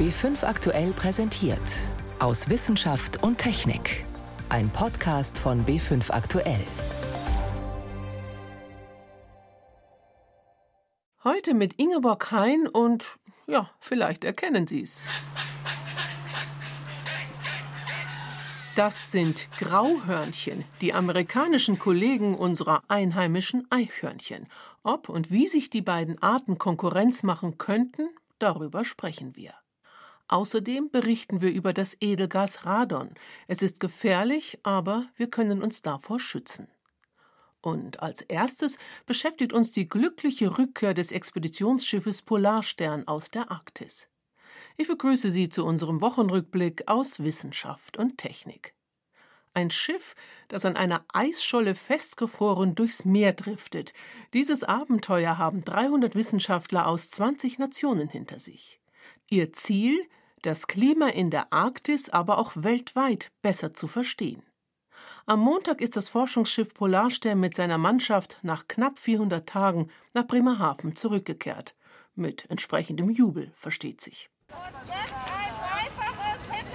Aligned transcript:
B5 0.00 0.44
aktuell 0.44 0.92
präsentiert. 0.92 1.60
Aus 2.20 2.48
Wissenschaft 2.48 3.22
und 3.22 3.36
Technik. 3.36 4.06
Ein 4.48 4.70
Podcast 4.70 5.36
von 5.36 5.66
B5 5.66 6.10
aktuell. 6.10 6.64
Heute 11.22 11.52
mit 11.52 11.74
Ingeborg 11.74 12.32
Hein 12.32 12.66
und 12.66 13.18
ja, 13.46 13.68
vielleicht 13.78 14.24
erkennen 14.24 14.66
Sie 14.66 14.80
es. 14.80 15.04
Das 18.76 19.12
sind 19.12 19.50
Grauhörnchen, 19.58 20.64
die 20.80 20.94
amerikanischen 20.94 21.78
Kollegen 21.78 22.38
unserer 22.38 22.84
einheimischen 22.88 23.66
Eichhörnchen. 23.68 24.46
Ob 24.82 25.10
und 25.10 25.30
wie 25.30 25.46
sich 25.46 25.68
die 25.68 25.82
beiden 25.82 26.22
Arten 26.22 26.56
Konkurrenz 26.56 27.22
machen 27.22 27.58
könnten, 27.58 28.08
darüber 28.38 28.86
sprechen 28.86 29.36
wir. 29.36 29.59
Außerdem 30.30 30.90
berichten 30.92 31.40
wir 31.40 31.50
über 31.50 31.72
das 31.72 31.96
Edelgas 32.00 32.64
Radon. 32.64 33.10
Es 33.48 33.62
ist 33.62 33.80
gefährlich, 33.80 34.60
aber 34.62 35.08
wir 35.16 35.28
können 35.28 35.60
uns 35.60 35.82
davor 35.82 36.20
schützen. 36.20 36.68
Und 37.60 38.00
als 38.00 38.22
erstes 38.22 38.78
beschäftigt 39.06 39.52
uns 39.52 39.72
die 39.72 39.88
glückliche 39.88 40.56
Rückkehr 40.56 40.94
des 40.94 41.10
Expeditionsschiffes 41.10 42.22
Polarstern 42.22 43.08
aus 43.08 43.32
der 43.32 43.50
Arktis. 43.50 44.08
Ich 44.76 44.86
begrüße 44.86 45.30
Sie 45.30 45.48
zu 45.48 45.64
unserem 45.64 46.00
Wochenrückblick 46.00 46.84
aus 46.86 47.18
Wissenschaft 47.24 47.96
und 47.96 48.16
Technik. 48.16 48.72
Ein 49.52 49.72
Schiff, 49.72 50.14
das 50.46 50.64
an 50.64 50.76
einer 50.76 51.04
Eisscholle 51.12 51.74
festgefroren 51.74 52.76
durchs 52.76 53.04
Meer 53.04 53.32
driftet. 53.32 53.94
Dieses 54.32 54.62
Abenteuer 54.62 55.38
haben 55.38 55.64
300 55.64 56.14
Wissenschaftler 56.14 56.86
aus 56.86 57.10
20 57.10 57.58
Nationen 57.58 58.08
hinter 58.08 58.38
sich. 58.38 58.80
Ihr 59.28 59.52
Ziel, 59.52 60.00
das 60.42 60.66
Klima 60.66 61.08
in 61.08 61.30
der 61.30 61.52
Arktis, 61.52 62.08
aber 62.08 62.38
auch 62.38 62.52
weltweit 62.54 63.30
besser 63.42 63.74
zu 63.74 63.86
verstehen. 63.86 64.42
Am 65.26 65.40
Montag 65.40 65.80
ist 65.80 65.96
das 65.96 66.08
Forschungsschiff 66.08 66.74
Polarstern 66.74 67.38
mit 67.38 67.54
seiner 67.54 67.78
Mannschaft 67.78 68.38
nach 68.42 68.66
knapp 68.68 68.98
400 68.98 69.48
Tagen 69.48 69.88
nach 70.12 70.26
Bremerhaven 70.26 70.96
zurückgekehrt. 70.96 71.74
Mit 72.14 72.50
entsprechendem 72.50 73.10
Jubel, 73.10 73.52
versteht 73.54 74.00
sich. 74.00 74.30
Und 74.48 74.56
jetzt 74.88 75.14
ein 75.26 75.54
einfaches 75.86 76.40
Hip 76.50 76.66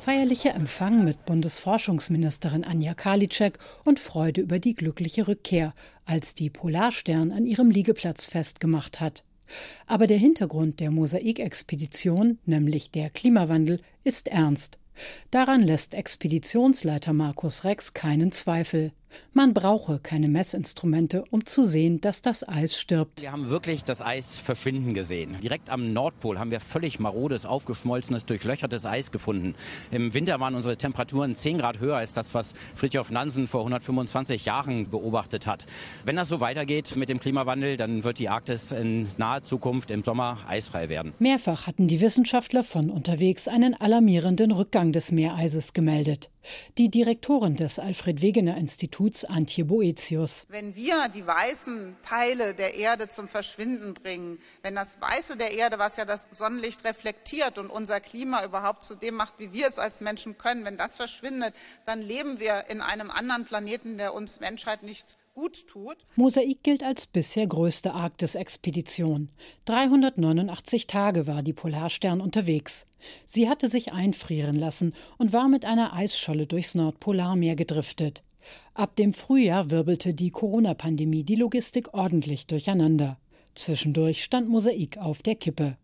Feierlicher 0.00 0.54
Empfang 0.54 1.04
mit 1.04 1.26
Bundesforschungsministerin 1.26 2.64
Anja 2.64 2.94
Karliczek 2.94 3.58
und 3.84 4.00
Freude 4.00 4.40
über 4.40 4.58
die 4.58 4.74
glückliche 4.74 5.28
Rückkehr, 5.28 5.74
als 6.06 6.32
die 6.32 6.48
Polarstern 6.48 7.32
an 7.32 7.44
ihrem 7.44 7.70
Liegeplatz 7.70 8.24
festgemacht 8.24 9.00
hat. 9.00 9.24
Aber 9.86 10.06
der 10.06 10.16
Hintergrund 10.16 10.80
der 10.80 10.90
Mosaikexpedition, 10.90 12.38
nämlich 12.46 12.90
der 12.90 13.10
Klimawandel, 13.10 13.82
ist 14.02 14.28
ernst. 14.28 14.78
Daran 15.30 15.60
lässt 15.62 15.92
Expeditionsleiter 15.92 17.12
Markus 17.12 17.64
Rex 17.64 17.92
keinen 17.92 18.32
Zweifel. 18.32 18.92
Man 19.32 19.54
brauche 19.54 19.98
keine 19.98 20.28
Messinstrumente, 20.28 21.24
um 21.30 21.44
zu 21.44 21.64
sehen, 21.64 22.00
dass 22.00 22.22
das 22.22 22.48
Eis 22.48 22.78
stirbt. 22.78 23.22
Wir 23.22 23.32
haben 23.32 23.50
wirklich 23.50 23.84
das 23.84 24.02
Eis 24.02 24.36
verschwinden 24.36 24.94
gesehen. 24.94 25.36
Direkt 25.42 25.70
am 25.70 25.92
Nordpol 25.92 26.38
haben 26.38 26.50
wir 26.50 26.60
völlig 26.60 26.98
marodes, 26.98 27.46
aufgeschmolzenes, 27.46 28.26
durchlöchertes 28.26 28.86
Eis 28.86 29.10
gefunden. 29.10 29.54
Im 29.90 30.14
Winter 30.14 30.40
waren 30.40 30.54
unsere 30.54 30.76
Temperaturen 30.76 31.36
10 31.36 31.58
Grad 31.58 31.80
höher 31.80 31.96
als 31.96 32.12
das, 32.12 32.34
was 32.34 32.54
Fridtjof 32.74 33.10
Nansen 33.10 33.46
vor 33.46 33.60
125 33.60 34.44
Jahren 34.44 34.90
beobachtet 34.90 35.46
hat. 35.46 35.66
Wenn 36.04 36.16
das 36.16 36.28
so 36.28 36.40
weitergeht 36.40 36.96
mit 36.96 37.08
dem 37.08 37.20
Klimawandel, 37.20 37.76
dann 37.76 38.04
wird 38.04 38.18
die 38.18 38.28
Arktis 38.28 38.72
in 38.72 39.08
naher 39.16 39.42
Zukunft 39.42 39.90
im 39.90 40.04
Sommer 40.04 40.38
eisfrei 40.48 40.88
werden. 40.88 41.12
Mehrfach 41.18 41.66
hatten 41.66 41.86
die 41.88 42.00
Wissenschaftler 42.00 42.64
von 42.64 42.90
unterwegs 42.90 43.48
einen 43.48 43.74
alarmierenden 43.74 44.52
Rückgang 44.52 44.92
des 44.92 45.12
Meereises 45.12 45.72
gemeldet. 45.72 46.30
Die 46.78 46.90
Direktorin 46.90 47.56
des 47.56 47.78
Alfred 47.78 48.22
Wegener 48.22 48.56
Instituts, 48.56 49.24
Antje 49.24 49.64
Boetius. 49.64 50.46
Wenn 50.48 50.74
wir 50.74 51.08
die 51.08 51.26
weißen 51.26 51.96
Teile 52.02 52.54
der 52.54 52.74
Erde 52.74 53.08
zum 53.08 53.28
Verschwinden 53.28 53.94
bringen, 53.94 54.38
wenn 54.62 54.74
das 54.74 55.00
Weiße 55.00 55.36
der 55.36 55.52
Erde, 55.52 55.78
was 55.78 55.96
ja 55.96 56.04
das 56.04 56.28
Sonnenlicht 56.32 56.84
reflektiert 56.84 57.58
und 57.58 57.70
unser 57.70 58.00
Klima 58.00 58.44
überhaupt 58.44 58.84
zu 58.84 58.94
dem 58.94 59.14
macht, 59.14 59.34
wie 59.38 59.52
wir 59.52 59.68
es 59.68 59.78
als 59.78 60.00
Menschen 60.00 60.38
können, 60.38 60.64
wenn 60.64 60.76
das 60.76 60.96
verschwindet, 60.96 61.54
dann 61.84 62.00
leben 62.00 62.40
wir 62.40 62.66
in 62.68 62.80
einem 62.80 63.10
anderen 63.10 63.44
Planeten, 63.44 63.98
der 63.98 64.14
uns 64.14 64.40
Menschheit 64.40 64.82
nicht 64.82 65.16
gut 65.34 65.66
tut. 65.68 66.06
Mosaik 66.16 66.62
gilt 66.62 66.82
als 66.82 67.06
bisher 67.06 67.46
größte 67.46 67.94
Arktis-Expedition. 67.94 69.28
389 69.66 70.86
Tage 70.86 71.26
war 71.26 71.42
die 71.42 71.52
Polarstern 71.52 72.20
unterwegs. 72.20 72.86
Sie 73.26 73.48
hatte 73.48 73.68
sich 73.68 73.92
einfrieren 73.92 74.56
lassen 74.56 74.92
und 75.18 75.32
war 75.32 75.48
mit 75.48 75.64
einer 75.64 75.94
Eisscholle 75.94 76.46
durchs 76.46 76.74
Nordpolarmeer 76.74 77.54
gedriftet. 77.54 78.22
Ab 78.74 78.96
dem 78.96 79.12
Frühjahr 79.12 79.70
wirbelte 79.70 80.14
die 80.14 80.30
Corona-Pandemie 80.30 81.24
die 81.24 81.36
Logistik 81.36 81.94
ordentlich 81.94 82.46
durcheinander. 82.46 83.18
Zwischendurch 83.54 84.24
stand 84.24 84.48
Mosaik 84.48 84.98
auf 84.98 85.22
der 85.22 85.36
Kippe. 85.36 85.76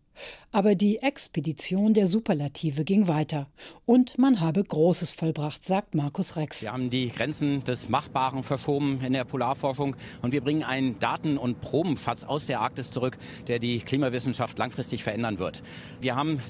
Aber 0.51 0.75
die 0.75 0.97
Expedition 0.97 1.93
der 1.93 2.07
Superlative 2.07 2.83
ging 2.83 3.07
weiter. 3.07 3.47
Und 3.85 4.17
man 4.17 4.39
habe 4.39 4.63
Großes 4.63 5.11
vollbracht, 5.11 5.65
sagt 5.65 5.95
Markus 5.95 6.35
Rex. 6.35 6.63
Wir 6.63 6.73
haben 6.73 6.89
die 6.89 7.09
Grenzen 7.09 7.63
des 7.63 7.89
Machbaren 7.89 8.43
verschoben 8.43 9.01
in 9.03 9.13
der 9.13 9.25
Polarforschung 9.25 9.95
und 10.21 10.31
wir 10.31 10.41
bringen 10.41 10.63
einen 10.63 10.99
Daten- 10.99 11.37
und 11.37 11.61
Probenschatz 11.61 12.23
aus 12.23 12.47
der 12.47 12.61
Arktis 12.61 12.91
zurück, 12.91 13.17
der 13.47 13.59
die 13.59 13.79
Klimawissenschaft 13.79 14.57
langfristig 14.57 15.03
verändern 15.03 15.39
wird. 15.39 15.63
Wir 16.01 16.15
haben 16.15 16.41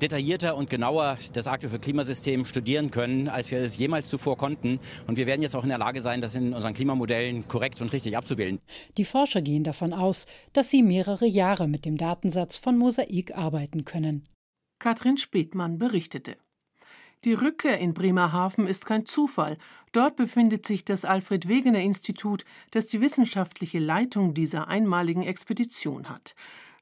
detaillierter 0.00 0.56
und 0.56 0.70
genauer 0.70 1.18
das 1.32 1.46
arktische 1.46 1.78
Klimasystem 1.78 2.44
studieren 2.44 2.90
können, 2.90 3.28
als 3.28 3.50
wir 3.50 3.58
es 3.58 3.76
jemals 3.76 4.08
zuvor 4.08 4.36
konnten. 4.36 4.80
Und 5.06 5.16
wir 5.16 5.26
werden 5.26 5.42
jetzt 5.42 5.56
auch 5.56 5.62
in 5.62 5.68
der 5.68 5.78
Lage 5.78 6.02
sein, 6.02 6.20
das 6.20 6.34
in 6.34 6.52
unseren 6.52 6.74
Klimamodellen 6.74 7.48
korrekt 7.48 7.80
und 7.80 7.92
richtig 7.92 8.16
abzubilden. 8.16 8.60
Die 8.96 9.04
Forscher 9.04 9.42
gehen 9.42 9.64
davon 9.64 9.92
aus, 9.92 10.26
dass 10.52 10.70
sie 10.70 10.82
mehrere 10.82 11.26
Jahre 11.26 11.68
mit 11.68 11.84
dem 11.84 11.96
Datensatz 11.96 12.56
von 12.56 12.78
Mosaik 12.78 13.36
arbeiten 13.36 13.84
können. 13.84 14.24
Katrin 14.78 15.16
Spethmann 15.16 15.78
berichtete. 15.78 16.36
Die 17.24 17.32
Rückkehr 17.32 17.78
in 17.78 17.94
Bremerhaven 17.94 18.66
ist 18.66 18.86
kein 18.86 19.06
Zufall. 19.06 19.56
Dort 19.92 20.16
befindet 20.16 20.66
sich 20.66 20.84
das 20.84 21.04
Alfred 21.04 21.48
Wegener 21.48 21.80
Institut, 21.80 22.44
das 22.70 22.86
die 22.86 23.00
wissenschaftliche 23.00 23.78
Leitung 23.78 24.34
dieser 24.34 24.68
einmaligen 24.68 25.22
Expedition 25.22 26.08
hat. 26.08 26.34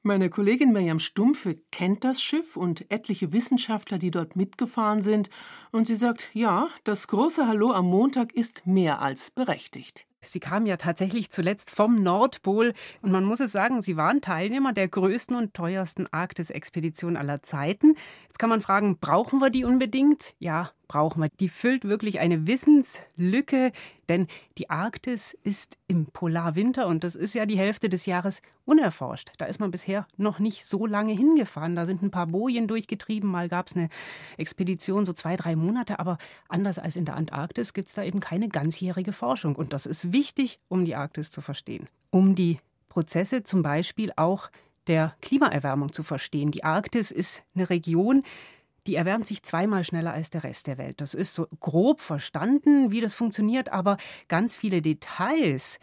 Meine 0.07 0.29
Kollegin 0.29 0.71
Mirjam 0.71 0.99
Stumpfe 0.99 1.63
kennt 1.73 2.05
das 2.05 2.21
Schiff 2.21 2.59
und 2.59 2.91
etliche 2.91 3.33
Wissenschaftler, 3.33 3.97
die 3.97 4.11
dort 4.11 4.37
mitgefahren 4.37 5.01
sind, 5.01 5.31
und 5.73 5.87
sie 5.87 5.95
sagt, 5.95 6.29
ja, 6.35 6.69
das 6.85 7.09
große 7.09 7.49
Hallo 7.49 7.73
am 7.73 7.87
Montag 7.87 8.35
ist 8.35 8.67
mehr 8.67 9.01
als 9.01 9.31
berechtigt. 9.31 10.05
Sie 10.21 10.41
kam 10.41 10.67
ja 10.67 10.77
tatsächlich 10.77 11.31
zuletzt 11.31 11.71
vom 11.71 11.95
Nordpol 11.95 12.75
und 13.01 13.13
man 13.13 13.25
muss 13.25 13.41
es 13.41 13.53
sagen, 13.53 13.81
sie 13.81 13.97
waren 13.97 14.21
Teilnehmer 14.21 14.75
der 14.75 14.89
größten 14.89 15.37
und 15.37 15.55
teuersten 15.55 16.07
Arktis-Expedition 16.07 17.17
aller 17.17 17.43
Zeiten. 17.43 17.95
Jetzt 18.25 18.39
kann 18.39 18.51
man 18.51 18.61
fragen, 18.61 18.99
brauchen 18.99 19.41
wir 19.41 19.49
die 19.49 19.65
unbedingt? 19.65 20.35
Ja, 20.39 20.73
brauchen 20.87 21.23
wir. 21.23 21.29
Die 21.41 21.49
füllt 21.49 21.85
wirklich 21.85 22.21
eine 22.21 22.47
Wissenslücke, 22.47 23.73
denn 24.09 24.27
die 24.59 24.71
Arktis 24.71 25.37
ist 25.43 25.79
im 25.87 26.07
Polarwinter 26.07 26.87
und 26.87 27.05
das 27.05 27.15
ist 27.15 27.35
ja 27.35 27.47
die 27.47 27.59
Hälfte 27.59 27.89
des 27.89 28.07
Jahres 28.07 28.43
unerforscht. 28.65 29.33
Da 29.39 29.47
ist 29.47 29.61
man 29.61 29.71
bisher 29.71 30.07
noch 30.17 30.39
nicht 30.39 30.65
so 30.65 30.87
lange 30.87 31.13
hingefahren. 31.13 31.77
Da 31.77 31.87
sind 31.87 32.03
ein 32.03 32.11
paar 32.11 32.27
Bojen 32.27 32.67
durchgetrieben. 32.67 33.31
Mal 33.31 33.49
gab 33.49 33.69
es 33.69 33.77
eine 33.77 33.89
Expedition 34.37 35.05
so 35.05 35.13
zwei, 35.13 35.37
drei 35.37 35.57
Monate, 35.57 35.99
aber 35.99 36.19
anders 36.49 36.79
als 36.79 36.97
in 36.97 37.05
der 37.05 37.17
Antarktis 37.17 37.73
gibt 37.73 37.89
es 37.89 37.95
da 37.95 38.03
eben 38.03 38.21
keine 38.21 38.49
ganzjährige 38.49 39.13
Forschung. 39.13 39.57
Und 39.57 39.73
das 39.73 39.87
ist 39.87 40.13
wichtig, 40.13 40.59
um 40.69 40.85
die 40.85 40.95
Arktis 40.95 41.31
zu 41.31 41.41
verstehen. 41.41 41.89
Um 42.11 42.35
die 42.35 42.59
Prozesse 42.89 43.43
zum 43.43 43.63
Beispiel 43.63 44.13
auch 44.17 44.51
der 44.87 45.15
Klimaerwärmung 45.21 45.93
zu 45.93 46.03
verstehen. 46.03 46.51
Die 46.51 46.65
Arktis 46.65 47.11
ist 47.11 47.43
eine 47.55 47.71
Region, 47.71 48.23
die 48.87 48.95
erwärmt 48.95 49.27
sich 49.27 49.43
zweimal 49.43 49.85
schneller 49.85 50.13
als 50.13 50.31
der 50.31 50.45
Rest 50.45 50.67
der 50.67 50.79
Welt. 50.79 51.01
Das 51.01 51.15
ist 51.15 51.35
so 51.35 51.47
grob 51.61 52.01
verstanden, 52.01 52.91
wie 52.91 53.01
das 53.01 53.15
funktioniert, 53.15 53.71
aber 53.71 53.97
ganz 54.29 54.57
viele 54.57 54.83
Details, 54.83 55.79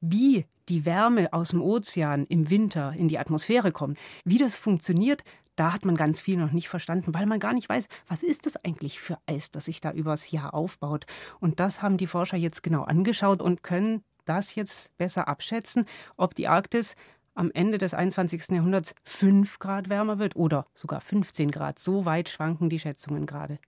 wie 0.00 0.46
die 0.68 0.84
Wärme 0.84 1.32
aus 1.32 1.50
dem 1.50 1.62
Ozean 1.62 2.24
im 2.26 2.50
Winter 2.50 2.94
in 2.96 3.08
die 3.08 3.18
Atmosphäre 3.18 3.72
kommt, 3.72 3.98
wie 4.24 4.38
das 4.38 4.56
funktioniert, 4.56 5.24
da 5.56 5.72
hat 5.72 5.84
man 5.84 5.96
ganz 5.96 6.20
viel 6.20 6.38
noch 6.38 6.52
nicht 6.52 6.68
verstanden, 6.68 7.12
weil 7.14 7.26
man 7.26 7.38
gar 7.38 7.52
nicht 7.52 7.68
weiß, 7.68 7.88
was 8.08 8.22
ist 8.22 8.46
das 8.46 8.56
eigentlich 8.64 9.00
für 9.00 9.18
Eis, 9.26 9.50
das 9.50 9.66
sich 9.66 9.80
da 9.80 9.92
übers 9.92 10.30
Jahr 10.30 10.54
aufbaut. 10.54 11.04
Und 11.40 11.60
das 11.60 11.82
haben 11.82 11.98
die 11.98 12.06
Forscher 12.06 12.38
jetzt 12.38 12.62
genau 12.62 12.84
angeschaut 12.84 13.42
und 13.42 13.62
können 13.62 14.02
das 14.24 14.54
jetzt 14.54 14.96
besser 14.96 15.28
abschätzen, 15.28 15.84
ob 16.16 16.34
die 16.34 16.48
Arktis 16.48 16.94
am 17.34 17.50
Ende 17.52 17.78
des 17.78 17.94
21. 17.94 18.50
Jahrhunderts 18.50 18.94
5 19.04 19.58
Grad 19.58 19.88
wärmer 19.88 20.18
wird 20.18 20.36
oder 20.36 20.66
sogar 20.74 21.00
15 21.00 21.50
Grad. 21.50 21.78
So 21.78 22.04
weit 22.04 22.28
schwanken 22.28 22.68
die 22.70 22.78
Schätzungen 22.78 23.26
gerade. 23.26 23.58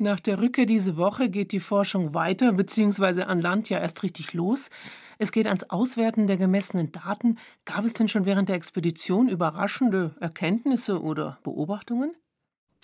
Nach 0.00 0.20
der 0.20 0.40
Rückkehr 0.40 0.66
diese 0.66 0.96
Woche 0.96 1.28
geht 1.28 1.50
die 1.50 1.58
Forschung 1.58 2.14
weiter, 2.14 2.52
beziehungsweise 2.52 3.26
an 3.26 3.40
Land 3.40 3.68
ja 3.68 3.80
erst 3.80 4.04
richtig 4.04 4.32
los. 4.32 4.70
Es 5.18 5.32
geht 5.32 5.48
ans 5.48 5.64
Auswerten 5.70 6.28
der 6.28 6.36
gemessenen 6.36 6.92
Daten. 6.92 7.36
Gab 7.64 7.84
es 7.84 7.94
denn 7.94 8.06
schon 8.06 8.24
während 8.24 8.48
der 8.48 8.54
Expedition 8.54 9.28
überraschende 9.28 10.14
Erkenntnisse 10.20 11.02
oder 11.02 11.38
Beobachtungen? 11.42 12.14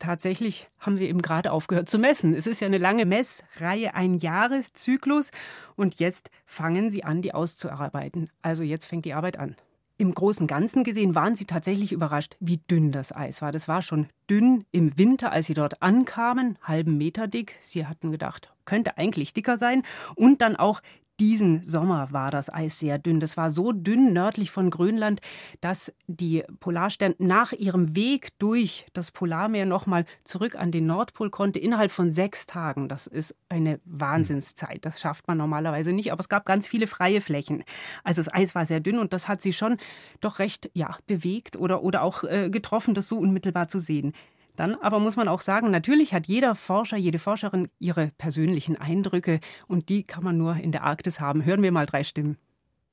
Tatsächlich 0.01 0.69
haben 0.81 0.97
sie 0.97 1.07
eben 1.07 1.23
gerade 1.23 1.53
aufgehört 1.53 1.89
zu 1.89 2.01
messen. 2.01 2.35
Es 2.35 2.49
ist 2.49 2.61
ja 2.61 2.67
eine 2.67 2.79
lange 2.79 3.07
Messreihe, 3.07 3.95
ein 3.95 4.15
Jahreszyklus. 4.15 5.31
Und 5.77 6.01
jetzt 6.01 6.31
fangen 6.47 6.91
sie 6.91 7.05
an, 7.05 7.23
die 7.23 7.33
auszuarbeiten. 7.33 8.29
Also 8.43 8.65
jetzt 8.65 8.87
fängt 8.87 9.05
die 9.05 9.15
Arbeit 9.15 9.39
an. 9.39 9.55
Im 9.97 10.13
Großen 10.13 10.49
Ganzen 10.49 10.83
gesehen 10.83 11.15
waren 11.15 11.37
sie 11.37 11.45
tatsächlich 11.45 11.93
überrascht, 11.93 12.37
wie 12.41 12.57
dünn 12.57 12.91
das 12.91 13.15
Eis 13.15 13.43
war. 13.43 13.53
Das 13.53 13.69
war 13.69 13.81
schon 13.81 14.09
dünn 14.29 14.65
im 14.73 14.99
Winter, 14.99 15.31
als 15.31 15.47
sie 15.47 15.55
dort 15.55 15.83
ankamen, 15.83 16.59
halben 16.63 16.99
Meter 16.99 17.29
dick. 17.29 17.55
Sie 17.65 17.87
hatten 17.87 18.11
gedacht, 18.11 18.53
könnte 18.65 18.99
eigentlich 18.99 19.35
dicker 19.35 19.57
sein. 19.57 19.85
Und 20.17 20.41
dann 20.41 20.57
auch 20.57 20.81
diesen 21.21 21.63
Sommer 21.63 22.09
war 22.11 22.31
das 22.31 22.53
Eis 22.53 22.79
sehr 22.79 22.99
dünn. 22.99 23.21
Das 23.21 23.37
war 23.37 23.51
so 23.51 23.73
dünn 23.73 24.13
nördlich 24.13 24.51
von 24.51 24.71
Grönland, 24.71 25.21
dass 25.61 25.93
die 26.07 26.43
Polarstern 26.61 27.15
nach 27.19 27.53
ihrem 27.53 27.95
Weg 27.95 28.31
durch 28.39 28.87
das 28.95 29.11
Polarmeer 29.13 29.65
nochmal 29.67 30.07
zurück 30.25 30.57
an 30.57 30.73
den 30.73 30.87
Nordpol 30.87 31.31
konnte, 31.31 31.59
innerhalb 31.59 31.93
von 31.93 32.11
sechs 32.11 32.47
Tagen. 32.47 32.89
Das 32.89 33.07
ist 33.07 33.35
eine 33.49 33.81
Wahnsinnszeit. 33.85 34.85
Das 34.85 35.01
schafft 35.01 35.29
man 35.29 35.39
normalerweise 35.39 35.93
nicht. 35.93 36.11
Aber 36.11 36.21
es 36.21 36.29
gab 36.29 36.47
ganz 36.47 36.67
viele 36.67 36.87
freie 36.87 37.21
Flächen. 37.21 37.63
Also 38.03 38.23
das 38.23 38.33
Eis 38.35 38.55
war 38.55 38.67
sehr 38.67 38.81
dünn 38.81 38.99
und 38.99 39.13
das 39.13 39.29
hat 39.29 39.41
sie 39.41 39.53
schon 39.53 39.77
doch 40.21 40.41
recht 40.41 40.71
ja, 40.75 40.97
bewegt 41.07 41.57
oder, 41.57 41.83
oder 41.83 42.03
auch 42.03 42.25
äh, 42.25 42.51
getroffen, 42.51 42.95
das 42.95 43.09
so 43.09 43.19
unmittelbar 43.19 43.69
zu 43.69 43.79
sehen. 43.79 44.13
Dann 44.57 44.77
aber 44.77 45.01
muss 45.01 45.17
man 45.17 45.29
auch 45.29 45.41
sagen, 45.41 45.71
natürlich 45.71 46.15
hat 46.15 46.27
jeder 46.27 46.55
Forscher, 46.55 46.97
jede 46.97 47.19
Forscherin 47.19 47.69
ihre 47.79 48.13
persönlichen 48.19 48.77
Eindrücke 48.77 49.41
und 49.67 49.89
die 49.89 50.05
kann 50.05 50.23
man 50.23 50.37
nur 50.37 50.57
in 50.57 50.73
der 50.73 50.85
Arktis 50.85 51.21
haben. 51.21 51.45
Hören 51.45 51.63
wir 51.63 51.73
mal 51.73 51.87
drei 51.87 52.05
Stimmen. 52.05 52.39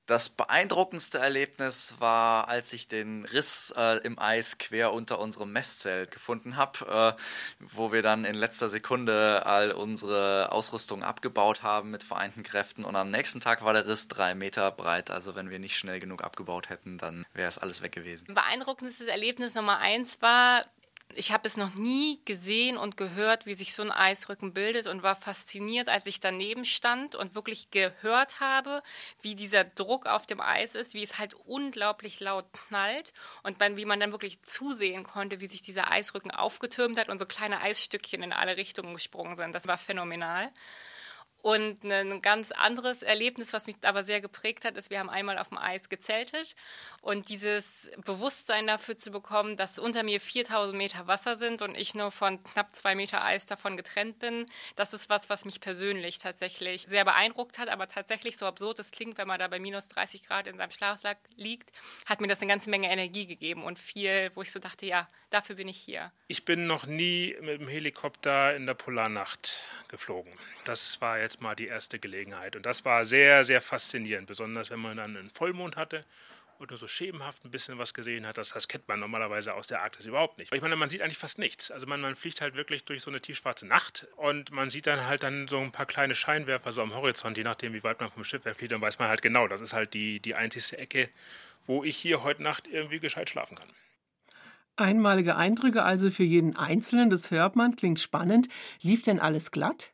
Das 0.08 0.30
beeindruckendste 0.30 1.20
Erlebnis 1.20 1.96
war, 2.00 2.50
als 2.50 2.74
ich 2.74 2.88
den 2.88 3.24
Riss 3.24 3.74
äh, 3.78 3.98
im 4.00 4.20
Eis 4.20 4.58
quer 4.58 4.92
unter 4.92 5.20
unserem 5.20 5.54
Messzelt 5.54 6.12
gefunden 6.12 6.58
habe, 6.58 7.16
äh, 7.18 7.22
wo 7.60 7.94
wir 7.94 8.02
dann 8.02 8.26
in 8.26 8.36
letzter 8.36 8.68
Sekunde 8.68 9.46
all 9.46 9.72
unsere 9.72 10.52
Ausrüstung 10.52 11.04
abgebaut 11.04 11.64
haben 11.64 11.92
mit 11.92 12.04
vereinten 12.04 12.44
Kräften. 12.44 12.84
Und 12.84 12.96
am 12.96 13.12
nächsten 13.12 13.40
Tag 13.40 13.64
war 13.64 13.74
der 13.74 13.88
Riss 13.88 14.08
drei 14.08 14.34
Meter 14.36 14.72
breit. 14.72 15.12
Also 15.12 15.36
wenn 15.36 15.50
wir 15.50 15.60
nicht 15.60 15.78
schnell 15.78 16.00
genug 16.00 16.24
abgebaut 16.24 16.70
hätten, 16.70 16.98
dann 16.98 17.26
wäre 17.34 17.48
es 17.48 17.60
alles 17.60 17.82
weg 17.82 17.94
gewesen. 17.94 18.34
Beeindruckendes 18.34 19.00
Erlebnis 19.02 19.54
Nummer 19.54 19.78
eins 19.78 20.22
war, 20.22 20.66
ich 21.16 21.32
habe 21.32 21.48
es 21.48 21.58
noch 21.58 21.74
nie 21.76 22.20
gesehen 22.26 22.78
und 22.78 22.98
gehört, 22.98 23.46
wie 23.46 23.56
sich 23.56 23.74
so 23.74 23.84
ein 23.84 23.92
Eisrücken 23.92 24.54
bildet 24.54 24.88
und 24.88 25.04
war 25.04 25.16
fasziniert, 25.16 25.90
als 25.90 26.06
ich 26.06 26.20
daneben 26.20 26.66
stand 26.66 27.16
und 27.16 27.36
wirklich 27.36 27.72
gehört 27.72 28.40
habe, 28.40 28.82
wie 29.22 29.36
dieser 29.36 29.64
Druck 29.64 30.06
auf 30.06 30.28
dem 30.28 30.42
Eis 30.42 30.76
ist, 30.76 30.94
wie 30.94 31.04
es 31.04 31.20
halt 31.20 31.34
unglaublich 31.34 32.20
laut 32.20 32.46
knallt 32.54 33.14
und 33.44 33.60
man, 33.60 33.78
wie 33.78 33.86
man 33.86 34.00
dann 34.00 34.12
wirklich 34.12 34.42
zusehen 34.44 35.04
konnte, 35.04 35.40
wie 35.40 35.48
sich 35.48 35.62
dieser 35.62 35.92
Eisrücken 35.92 36.32
aufgetürmt 36.32 36.98
hat 36.98 37.10
und 37.10 37.20
so 37.20 37.26
kleine 37.26 37.62
Eisstückchen 37.62 38.24
in 38.24 38.34
alle 38.34 38.58
Richtungen 38.58 38.94
gesprungen 38.94 39.36
sind. 39.36 39.54
Das 39.54 39.68
war 39.68 39.78
phänomenal. 39.78 40.52
Und 41.42 41.84
ein 41.84 42.22
ganz 42.22 42.52
anderes 42.52 43.02
Erlebnis, 43.02 43.52
was 43.52 43.66
mich 43.66 43.76
aber 43.82 44.04
sehr 44.04 44.22
geprägt 44.22 44.64
hat, 44.64 44.78
ist, 44.78 44.92
wir 44.92 45.00
haben 45.00 45.10
einmal 45.10 45.40
auf 45.40 45.50
dem 45.50 45.58
Eis 45.58 45.90
gezeltet 45.90 46.56
und 47.02 47.30
dieses 47.30 47.90
Bewusstsein 48.06 48.68
dafür 48.68 48.98
zu 48.98 49.10
bekommen, 49.10 49.58
dass 49.58 49.80
unter 49.80 50.04
mir 50.04 50.22
4000 50.22 50.78
Meter 50.78 51.08
Wasser 51.08 51.36
sind 51.36 51.64
und 51.64 51.76
ich 51.76 51.96
nur 51.96 52.12
von 52.12 52.44
knapp 52.44 52.76
zwei 52.76 52.94
Meter 52.94 53.24
Eis 53.24 53.48
davon 53.48 53.76
getrennt 53.76 54.20
bin, 54.20 54.46
das 54.76 54.94
ist 54.94 55.10
was, 55.10 55.30
was 55.30 55.44
mich 55.46 55.62
persönlich 55.62 56.20
tatsächlich 56.20 56.84
sehr 56.84 57.06
beeindruckt 57.06 57.58
hat, 57.58 57.70
aber 57.70 57.88
tatsächlich 57.88 58.38
so 58.38 58.46
absurd 58.46 58.78
es 58.78 58.92
klingt, 58.92 59.18
wenn 59.18 59.28
man 59.28 59.40
da 59.40 59.48
bei 59.48 59.60
minus 59.60 59.88
30 59.88 60.24
Grad 60.24 60.46
in 60.46 60.58
seinem 60.58 60.72
Schlafsack 60.72 61.18
liegt, 61.36 61.72
hat 62.06 62.22
mir 62.22 62.28
das 62.28 62.42
eine 62.42 62.50
ganze 62.50 62.70
Menge 62.70 62.92
Energie 62.92 63.26
gegeben 63.26 63.64
und 63.64 63.80
viel, 63.80 64.30
wo 64.36 64.44
ich 64.44 64.52
so 64.52 64.60
dachte, 64.60 64.86
ja, 64.86 65.08
dafür 65.32 65.56
bin 65.56 65.68
ich 65.68 65.78
hier. 65.78 66.12
Ich 66.28 66.46
bin 66.46 66.68
noch 66.68 66.86
nie 66.86 67.36
mit 67.42 67.62
dem 67.62 67.68
Helikopter 67.68 68.56
in 68.56 68.68
der 68.68 68.74
Polarnacht 68.76 69.64
geflogen. 69.88 70.34
Das 70.66 71.02
war 71.02 71.20
jetzt 71.20 71.31
mal 71.40 71.56
die 71.56 71.68
erste 71.68 72.00
Gelegenheit. 72.00 72.56
Und 72.56 72.66
das 72.66 72.84
war 72.84 73.06
sehr, 73.06 73.44
sehr 73.44 73.62
faszinierend, 73.62 74.28
besonders 74.28 74.70
wenn 74.70 74.80
man 74.80 74.98
dann 74.98 75.16
einen 75.16 75.30
Vollmond 75.30 75.78
hatte 75.78 76.04
und 76.62 76.70
nur 76.70 76.78
so 76.78 76.88
schemenhaft 76.88 77.44
ein 77.44 77.52
bisschen 77.52 77.78
was 77.78 77.94
gesehen 77.94 78.26
hat. 78.26 78.38
Das, 78.38 78.50
das 78.50 78.68
kennt 78.68 78.88
man 78.88 79.00
normalerweise 79.00 79.54
aus 79.54 79.68
der 79.68 79.82
Arktis 79.82 80.06
überhaupt 80.06 80.38
nicht. 80.38 80.54
Ich 80.54 80.62
meine, 80.62 80.76
man 80.76 80.90
sieht 80.90 81.02
eigentlich 81.02 81.18
fast 81.18 81.40
nichts. 81.40 81.72
Also 81.72 81.88
man, 81.88 82.02
man 82.02 82.16
fliegt 82.16 82.42
halt 82.42 82.56
wirklich 82.56 82.86
durch 82.86 83.02
so 83.02 83.10
eine 83.10 83.20
tiefschwarze 83.20 83.66
Nacht 83.66 84.08
und 84.16 84.52
man 84.52 84.70
sieht 84.70 84.88
dann 84.88 85.06
halt 85.06 85.24
dann 85.24 85.48
so 85.48 85.60
ein 85.60 85.72
paar 85.72 85.86
kleine 85.86 86.16
Scheinwerfer 86.16 86.72
so 86.72 86.82
am 86.82 86.94
Horizont, 86.94 87.38
je 87.38 87.44
nachdem, 87.44 87.74
wie 87.74 87.84
weit 87.84 88.00
man 88.00 88.12
vom 88.12 88.24
Schiff 88.24 88.46
wegfliegt, 88.46 88.72
dann 88.72 88.82
weiß 88.82 89.00
man 89.00 89.08
halt 89.08 89.22
genau, 89.22 89.48
das 89.48 89.62
ist 89.62 89.74
halt 89.74 89.94
die, 89.94 90.20
die 90.20 90.36
einzigste 90.36 90.78
Ecke, 90.78 91.10
wo 91.66 91.84
ich 91.84 91.98
hier 91.98 92.24
heute 92.24 92.44
Nacht 92.44 92.68
irgendwie 92.68 93.00
gescheit 93.00 93.30
schlafen 93.30 93.58
kann. 93.58 93.70
Einmalige 94.78 95.36
Eindrücke 95.36 95.84
also 95.84 96.10
für 96.10 96.24
jeden 96.24 96.56
Einzelnen, 96.56 97.10
das 97.10 97.30
hört 97.32 97.56
man, 97.56 97.76
klingt 97.76 98.00
spannend. 98.00 98.48
Lief 98.82 99.04
denn 99.04 99.20
alles 99.20 99.52
glatt? 99.52 99.92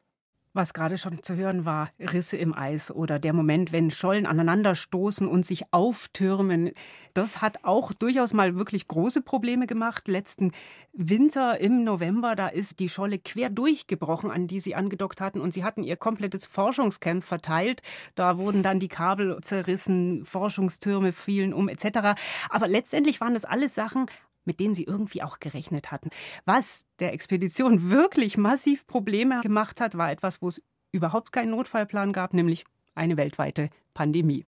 Was 0.57 0.73
gerade 0.73 0.97
schon 0.97 1.21
zu 1.21 1.35
hören 1.35 1.65
war, 1.65 1.91
Risse 1.99 2.35
im 2.35 2.51
Eis 2.51 2.89
oder 2.89 3.19
der 3.19 3.31
Moment, 3.31 3.71
wenn 3.71 3.91
Schollen 3.91 4.25
aneinanderstoßen 4.25 5.27
und 5.27 5.45
sich 5.45 5.71
auftürmen, 5.71 6.71
das 7.13 7.43
hat 7.43 7.63
auch 7.63 7.93
durchaus 7.93 8.33
mal 8.33 8.55
wirklich 8.55 8.87
große 8.87 9.21
Probleme 9.21 9.67
gemacht. 9.67 10.07
Letzten 10.07 10.53
Winter 10.93 11.59
im 11.61 11.83
November, 11.83 12.35
da 12.35 12.47
ist 12.47 12.79
die 12.79 12.89
Scholle 12.89 13.19
quer 13.19 13.51
durchgebrochen, 13.51 14.31
an 14.31 14.47
die 14.47 14.59
sie 14.59 14.73
angedockt 14.73 15.21
hatten 15.21 15.41
und 15.41 15.53
sie 15.53 15.63
hatten 15.63 15.83
ihr 15.83 15.95
komplettes 15.95 16.47
Forschungscamp 16.47 17.23
verteilt. 17.23 17.83
Da 18.15 18.39
wurden 18.39 18.63
dann 18.63 18.79
die 18.79 18.87
Kabel 18.87 19.37
zerrissen, 19.43 20.25
Forschungstürme 20.25 21.11
fielen 21.11 21.53
um 21.53 21.69
etc. 21.69 22.19
Aber 22.49 22.67
letztendlich 22.67 23.21
waren 23.21 23.35
das 23.35 23.45
alles 23.45 23.75
Sachen, 23.75 24.07
mit 24.47 24.59
denen 24.59 24.73
sie 24.73 24.85
irgendwie 24.85 25.21
auch 25.21 25.39
gerechnet 25.39 25.91
hatten. 25.91 26.09
Was 26.45 26.87
der 26.99 27.13
Expedition 27.13 27.89
wirklich 27.89 28.37
massiv 28.37 28.87
Probleme 28.87 29.41
gemacht 29.41 29.79
hat, 29.79 29.97
war 29.97 30.11
etwas, 30.11 30.41
wo 30.41 30.47
es 30.47 30.63
überhaupt 30.91 31.31
keinen 31.31 31.51
Notfallplan 31.51 32.13
gab, 32.13 32.33
nämlich 32.33 32.65
eine 32.95 33.17
weltweite 33.17 33.69
Pandemie. 33.93 34.45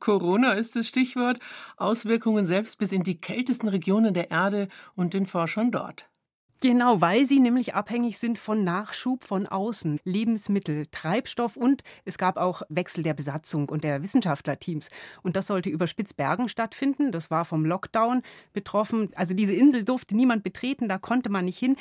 Corona 0.00 0.54
ist 0.54 0.74
das 0.74 0.88
Stichwort. 0.88 1.38
Auswirkungen 1.76 2.46
selbst 2.46 2.78
bis 2.78 2.90
in 2.90 3.02
die 3.02 3.20
kältesten 3.20 3.68
Regionen 3.68 4.14
der 4.14 4.30
Erde 4.30 4.68
und 4.96 5.14
den 5.14 5.26
Forschern 5.26 5.70
dort. 5.70 6.09
Genau, 6.62 7.00
weil 7.00 7.24
sie 7.24 7.40
nämlich 7.40 7.74
abhängig 7.74 8.18
sind 8.18 8.38
von 8.38 8.64
Nachschub 8.64 9.24
von 9.24 9.46
außen, 9.46 9.98
Lebensmittel, 10.04 10.84
Treibstoff 10.90 11.56
und 11.56 11.82
es 12.04 12.18
gab 12.18 12.36
auch 12.36 12.60
Wechsel 12.68 13.02
der 13.02 13.14
Besatzung 13.14 13.70
und 13.70 13.82
der 13.82 14.02
Wissenschaftlerteams. 14.02 14.90
Und 15.22 15.36
das 15.36 15.46
sollte 15.46 15.70
über 15.70 15.86
Spitzbergen 15.86 16.50
stattfinden. 16.50 17.12
Das 17.12 17.30
war 17.30 17.46
vom 17.46 17.64
Lockdown 17.64 18.20
betroffen. 18.52 19.08
Also 19.14 19.32
diese 19.32 19.54
Insel 19.54 19.86
durfte 19.86 20.14
niemand 20.14 20.42
betreten, 20.42 20.86
da 20.86 20.98
konnte 20.98 21.30
man 21.30 21.46
nicht 21.46 21.58
hin. 21.58 21.76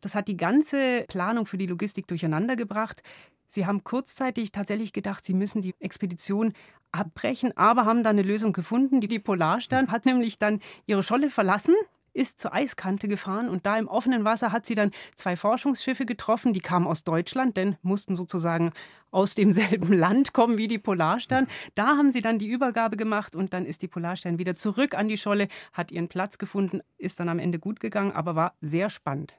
Das 0.00 0.16
hat 0.16 0.26
die 0.26 0.36
ganze 0.36 1.04
Planung 1.06 1.46
für 1.46 1.56
die 1.56 1.66
Logistik 1.66 2.08
durcheinander 2.08 2.56
gebracht. 2.56 3.04
Sie 3.46 3.66
haben 3.66 3.84
kurzzeitig 3.84 4.50
tatsächlich 4.50 4.92
gedacht, 4.92 5.24
sie 5.24 5.34
müssen 5.34 5.62
die 5.62 5.76
Expedition 5.78 6.54
abbrechen, 6.90 7.56
aber 7.56 7.84
haben 7.84 8.02
dann 8.02 8.18
eine 8.18 8.26
Lösung 8.26 8.52
gefunden. 8.52 9.00
Die 9.00 9.18
Polarstern 9.20 9.92
hat 9.92 10.06
nämlich 10.06 10.38
dann 10.38 10.60
ihre 10.86 11.04
Scholle 11.04 11.30
verlassen, 11.30 11.74
ist 12.14 12.40
zur 12.40 12.54
Eiskante 12.54 13.08
gefahren 13.08 13.48
und 13.48 13.66
da 13.66 13.76
im 13.76 13.88
offenen 13.88 14.24
Wasser 14.24 14.52
hat 14.52 14.64
sie 14.64 14.74
dann 14.74 14.92
zwei 15.16 15.36
Forschungsschiffe 15.36 16.06
getroffen, 16.06 16.52
die 16.52 16.60
kamen 16.60 16.86
aus 16.86 17.04
Deutschland, 17.04 17.56
denn 17.56 17.76
mussten 17.82 18.16
sozusagen 18.16 18.72
aus 19.10 19.34
demselben 19.34 19.92
Land 19.92 20.32
kommen 20.32 20.56
wie 20.56 20.68
die 20.68 20.78
Polarstern. 20.78 21.46
Da 21.74 21.96
haben 21.96 22.12
sie 22.12 22.22
dann 22.22 22.38
die 22.38 22.48
Übergabe 22.48 22.96
gemacht 22.96 23.34
und 23.34 23.52
dann 23.52 23.66
ist 23.66 23.82
die 23.82 23.88
Polarstern 23.88 24.38
wieder 24.38 24.56
zurück 24.56 24.94
an 24.94 25.08
die 25.08 25.18
Scholle, 25.18 25.48
hat 25.72 25.92
ihren 25.92 26.08
Platz 26.08 26.38
gefunden, 26.38 26.80
ist 26.98 27.20
dann 27.20 27.28
am 27.28 27.38
Ende 27.38 27.58
gut 27.58 27.80
gegangen, 27.80 28.12
aber 28.12 28.34
war 28.36 28.54
sehr 28.60 28.90
spannend. 28.90 29.34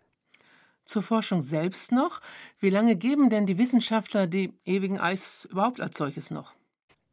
Zur 0.83 1.01
Forschung 1.01 1.41
selbst 1.41 1.91
noch. 1.91 2.21
Wie 2.59 2.69
lange 2.69 2.95
geben 2.95 3.29
denn 3.29 3.47
die 3.47 3.57
Wissenschaftler 3.57 4.27
die 4.27 4.53
ewigen 4.65 4.99
Eis 4.99 5.45
überhaupt 5.49 5.81
als 5.81 5.97
solches 5.97 6.29
noch? 6.29 6.53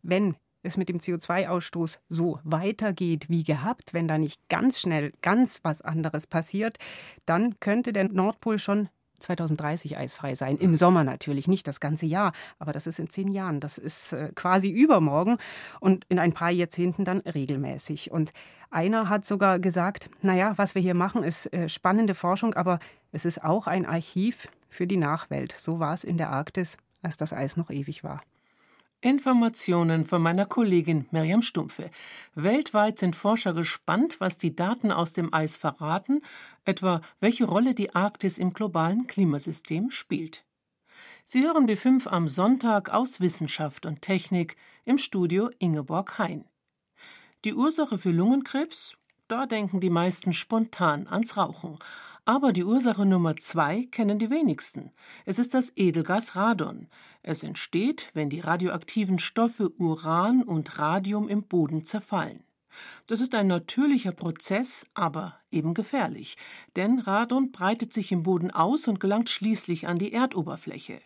Wenn 0.03 0.37
es 0.63 0.77
mit 0.77 0.89
dem 0.89 0.99
CO2-Ausstoß 0.99 1.99
so 2.09 2.41
weitergeht 2.45 3.29
wie 3.29 3.45
gehabt, 3.45 3.95
wenn 3.95 4.09
da 4.09 4.19
nicht 4.19 4.49
ganz 4.49 4.81
schnell 4.81 5.13
ganz 5.23 5.61
was 5.63 5.83
anderes 5.83 6.27
passiert, 6.27 6.79
dann 7.27 7.59
könnte 7.61 7.93
der 7.93 8.09
Nordpol 8.09 8.59
schon 8.59 8.89
2030 9.23 9.97
eisfrei 9.97 10.35
sein. 10.35 10.57
Im 10.59 10.75
Sommer 10.75 11.05
natürlich, 11.05 11.49
nicht 11.49 11.67
das 11.67 11.81
ganze 11.81 12.07
Jahr, 12.07 12.33
aber 12.59 12.73
das 12.73 12.87
ist 12.87 12.99
in 12.99 13.09
zehn 13.09 13.29
Jahren. 13.29 13.61
Das 13.61 13.79
ist 13.79 14.13
äh, 14.13 14.31
quasi 14.35 14.69
übermorgen 14.69 15.39
und 15.81 16.05
in 16.09 16.19
ein 16.19 16.33
paar 16.33 16.51
Jahrzehnten 16.51 17.05
dann 17.05 17.21
regelmäßig. 17.21 18.11
Und 18.11 18.33
einer 18.71 19.09
hat 19.09 19.25
sogar 19.25 19.59
gesagt, 19.59 20.11
naja, 20.21 20.55
was 20.57 20.75
wir 20.75 20.83
hier 20.83 20.95
machen, 20.95 21.23
ist 21.23 21.53
äh, 21.53 21.69
spannende 21.69 22.15
Forschung, 22.15 22.55
aber 22.55 22.79
es 23.13 23.25
ist 23.25 23.43
auch 23.43 23.67
ein 23.67 23.87
Archiv 23.87 24.49
für 24.69 24.87
die 24.87 24.97
Nachwelt. 24.97 25.55
So 25.57 25.79
war 25.79 25.95
es 25.95 26.05
in 26.05 26.17
der 26.17 26.31
Arktis, 26.31 26.77
als 27.03 27.17
das 27.17 27.33
Eis 27.33 27.57
noch 27.57 27.71
ewig 27.71 28.05
war. 28.05 28.23
Informationen 29.03 30.05
von 30.05 30.23
meiner 30.23 30.47
Kollegin 30.47 31.07
Miriam 31.11 31.43
Stumpfe. 31.43 31.91
Weltweit 32.37 33.01
sind 33.01 33.17
Forscher 33.17 33.53
gespannt, 33.53 34.21
was 34.21 34.39
die 34.39 34.55
Daten 34.55 34.93
aus 34.93 35.13
dem 35.13 35.35
Eis 35.35 35.57
verraten, 35.57 36.23
etwa 36.65 37.01
welche 37.19 37.45
Rolle 37.45 37.75
die 37.75 37.97
Arktis 37.97 38.39
im 38.39 38.53
globalen 38.53 39.09
Klimasystem 39.09 39.91
spielt. 39.91 40.45
Sie 41.25 41.43
hören 41.43 41.69
B5 41.69 42.07
am 42.07 42.29
Sonntag 42.29 42.95
aus 42.95 43.21
Wissenschaft 43.21 43.87
und 43.87 44.03
Technik 44.03 44.57
im 44.85 44.99
Studio 44.99 45.51
Ingeborg 45.59 46.21
Hein. 46.21 46.45
Die 47.45 47.55
Ursache 47.55 47.99
für 47.99 48.13
Lungenkrebs? 48.13 48.97
Da 49.27 49.47
denken 49.47 49.81
die 49.81 49.91
meisten 49.91 50.33
spontan 50.33 51.09
ans 51.09 51.37
Rauchen. 51.37 51.81
Aber 52.25 52.53
die 52.53 52.63
Ursache 52.63 53.05
Nummer 53.05 53.37
zwei 53.37 53.89
kennen 53.91 54.21
die 54.21 54.31
wenigsten. 54.31 54.93
Es 55.25 55.41
ist 55.41 55.55
das 55.55 55.73
Edelgas 55.75 56.37
Radon. 56.37 56.87
Es 57.23 57.43
entsteht, 57.43 58.11
wenn 58.15 58.31
die 58.31 58.39
radioaktiven 58.39 59.19
Stoffe 59.19 59.73
Uran 59.79 60.45
und 60.45 60.79
Radium 60.79 61.29
im 61.29 61.43
Boden 61.43 61.83
zerfallen. 61.85 62.45
Das 63.07 63.21
ist 63.21 63.35
ein 63.35 63.49
natürlicher 63.49 64.13
Prozess, 64.13 64.87
aber 64.95 65.37
eben 65.51 65.75
gefährlich, 65.75 66.37
denn 66.77 67.01
Radon 67.01 67.51
breitet 67.51 67.93
sich 67.93 68.13
im 68.13 68.23
Boden 68.23 68.51
aus 68.51 68.87
und 68.87 69.01
gelangt 69.01 69.29
schließlich 69.29 69.89
an 69.89 69.99
die 69.99 70.13
Erdoberfläche. 70.13 71.01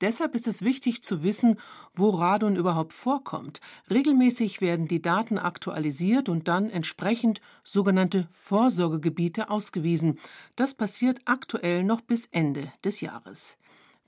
Deshalb 0.00 0.34
ist 0.34 0.46
es 0.46 0.62
wichtig 0.62 1.02
zu 1.02 1.22
wissen, 1.22 1.58
wo 1.94 2.10
Radon 2.10 2.56
überhaupt 2.56 2.92
vorkommt. 2.92 3.60
Regelmäßig 3.90 4.60
werden 4.60 4.88
die 4.88 5.00
Daten 5.00 5.38
aktualisiert 5.38 6.28
und 6.28 6.48
dann 6.48 6.68
entsprechend 6.68 7.40
sogenannte 7.64 8.28
Vorsorgegebiete 8.30 9.48
ausgewiesen. 9.48 10.18
Das 10.54 10.74
passiert 10.74 11.20
aktuell 11.24 11.82
noch 11.82 12.02
bis 12.02 12.26
Ende 12.26 12.70
des 12.84 13.00
Jahres. 13.00 13.58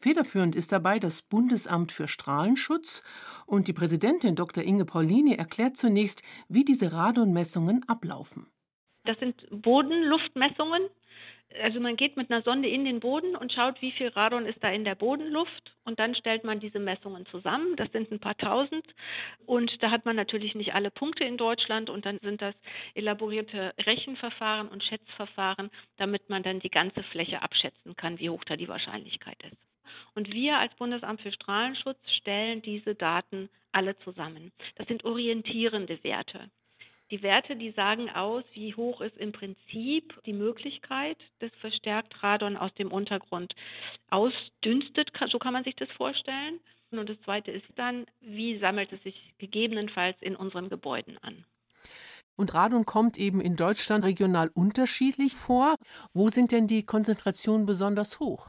Federführend 0.01 0.55
ist 0.55 0.73
dabei 0.73 0.99
das 0.99 1.23
Bundesamt 1.23 1.91
für 1.91 2.07
Strahlenschutz 2.07 3.03
und 3.47 3.67
die 3.67 3.73
Präsidentin 3.73 4.37
Dr. 4.37 4.63
Inge 4.63 4.85
Paulini 4.85 5.35
erklärt 5.35 5.77
zunächst, 5.77 6.23
wie 6.49 6.65
diese 6.65 6.93
Radonmessungen 6.93 7.89
ablaufen. 7.89 8.47
Das 9.05 9.19
sind 9.19 9.47
Bodenluftmessungen 9.51 10.83
also 11.63 11.81
man 11.81 11.97
geht 11.97 12.17
mit 12.17 12.31
einer 12.31 12.43
Sonde 12.43 12.69
in 12.69 12.85
den 12.85 13.01
Boden 13.01 13.35
und 13.35 13.53
schaut, 13.53 13.81
wie 13.81 13.93
viel 13.93 14.09
Radon 14.09 14.47
ist 14.47 14.63
da 14.63 14.71
in 14.71 14.85
der 14.85 14.95
Bodenluft 14.95 15.73
und 15.85 15.99
dann 15.99 16.15
stellt 16.15 16.45
man 16.45 16.61
diese 16.61 16.79
Messungen 16.79 17.27
zusammen. 17.27 17.77
Das 17.77 17.91
sind 17.93 18.11
ein 18.13 18.21
paar 18.21 18.37
tausend 18.37 18.85
und 19.47 19.83
da 19.83 19.91
hat 19.91 20.05
man 20.05 20.17
natürlich 20.17 20.55
nicht 20.55 20.75
alle 20.75 20.91
Punkte 20.91 21.25
in 21.25 21.37
Deutschland 21.37 21.91
und 21.91 22.05
dann 22.05 22.19
sind 22.21 22.43
das 22.43 22.55
elaborierte 22.95 23.73
Rechenverfahren 23.79 24.69
und 24.69 24.85
Schätzverfahren, 24.85 25.71
damit 25.97 26.29
man 26.29 26.43
dann 26.43 26.61
die 26.61 26.71
ganze 26.71 27.03
Fläche 27.05 27.43
abschätzen 27.43 27.97
kann, 27.97 28.19
wie 28.19 28.31
hoch 28.31 28.45
da 28.45 28.57
die 28.57 28.69
Wahrscheinlichkeit 28.69 29.43
ist. 29.43 29.57
Und 30.15 30.33
wir 30.33 30.59
als 30.59 30.75
Bundesamt 30.75 31.21
für 31.23 31.33
Strahlenschutz 31.33 31.99
stellen 32.19 32.63
diese 32.63 32.95
Daten 32.95 33.49
alle 33.73 33.99
zusammen. 34.01 34.53
Das 34.77 34.87
sind 34.89 35.05
orientierende 35.05 36.03
Werte. 36.03 36.51
Die 37.11 37.23
Werte, 37.23 37.57
die 37.57 37.71
sagen 37.71 38.11
aus, 38.11 38.45
wie 38.53 38.75
hoch 38.75 39.01
ist 39.01 39.17
im 39.17 39.33
Prinzip 39.33 40.21
die 40.27 40.35
Möglichkeit, 40.35 41.17
dass 41.39 41.51
verstärkt 41.61 42.23
Radon 42.23 42.57
aus 42.57 42.73
dem 42.75 42.93
Untergrund 42.93 43.55
ausdünstet, 44.11 45.11
so 45.31 45.39
kann 45.39 45.55
man 45.55 45.65
sich 45.65 45.75
das 45.77 45.91
vorstellen. 45.93 46.61
Und 46.91 47.09
das 47.09 47.21
Zweite 47.23 47.51
ist 47.51 47.67
dann, 47.77 48.07
wie 48.21 48.59
sammelt 48.59 48.93
es 48.93 49.03
sich 49.03 49.35
gegebenenfalls 49.39 50.17
in 50.21 50.37
unseren 50.37 50.69
Gebäuden 50.69 51.19
an. 51.23 51.45
Und 52.37 52.55
Radon 52.55 52.87
kommt 52.87 53.19
eben 53.19 53.41
in 53.41 53.57
Deutschland 53.57 54.05
regional 54.05 54.51
unterschiedlich 54.55 55.35
vor. 55.35 55.75
Wo 56.15 56.29
sind 56.29 56.53
denn 56.53 56.67
die 56.67 56.85
Konzentrationen 56.85 57.67
besonders 57.67 58.21
hoch? 58.21 58.49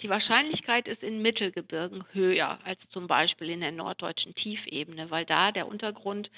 Die 0.00 0.08
Wahrscheinlichkeit 0.08 0.88
ist 0.88 1.02
in 1.02 1.20
Mittelgebirgen 1.20 2.04
höher 2.12 2.58
als 2.64 2.80
zum 2.90 3.06
Beispiel 3.06 3.50
in 3.50 3.60
der 3.60 3.72
norddeutschen 3.72 4.34
Tiefebene, 4.34 5.10
weil 5.10 5.26
da 5.26 5.52
der 5.52 5.68
Untergrund 5.68 6.30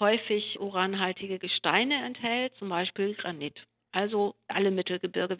häufig 0.00 0.58
uranhaltige 0.58 1.38
Gesteine 1.38 2.04
enthält, 2.04 2.54
zum 2.56 2.70
Beispiel 2.70 3.14
Granit. 3.14 3.66
Also 3.92 4.34
alle 4.48 4.70
Mittelgebirge. 4.70 5.38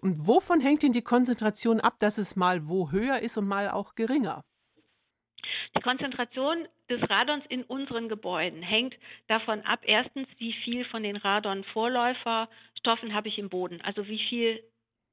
Und 0.00 0.26
wovon 0.26 0.60
hängt 0.60 0.82
denn 0.82 0.92
die 0.92 1.02
Konzentration 1.02 1.80
ab, 1.80 1.96
dass 1.98 2.18
es 2.18 2.36
mal 2.36 2.68
wo 2.68 2.90
höher 2.92 3.18
ist 3.18 3.36
und 3.36 3.48
mal 3.48 3.70
auch 3.70 3.94
geringer? 3.94 4.44
Die 5.76 5.82
Konzentration 5.82 6.68
des 6.90 7.00
Radons 7.08 7.44
in 7.48 7.64
unseren 7.64 8.08
Gebäuden 8.08 8.62
hängt 8.62 8.96
davon 9.26 9.62
ab, 9.62 9.80
erstens, 9.84 10.28
wie 10.38 10.52
viel 10.52 10.84
von 10.84 11.02
den 11.02 11.16
Radon-Vorläuferstoffen 11.16 13.14
habe 13.14 13.28
ich 13.28 13.38
im 13.38 13.48
Boden, 13.48 13.80
also 13.82 14.06
wie 14.06 14.18
viel 14.18 14.62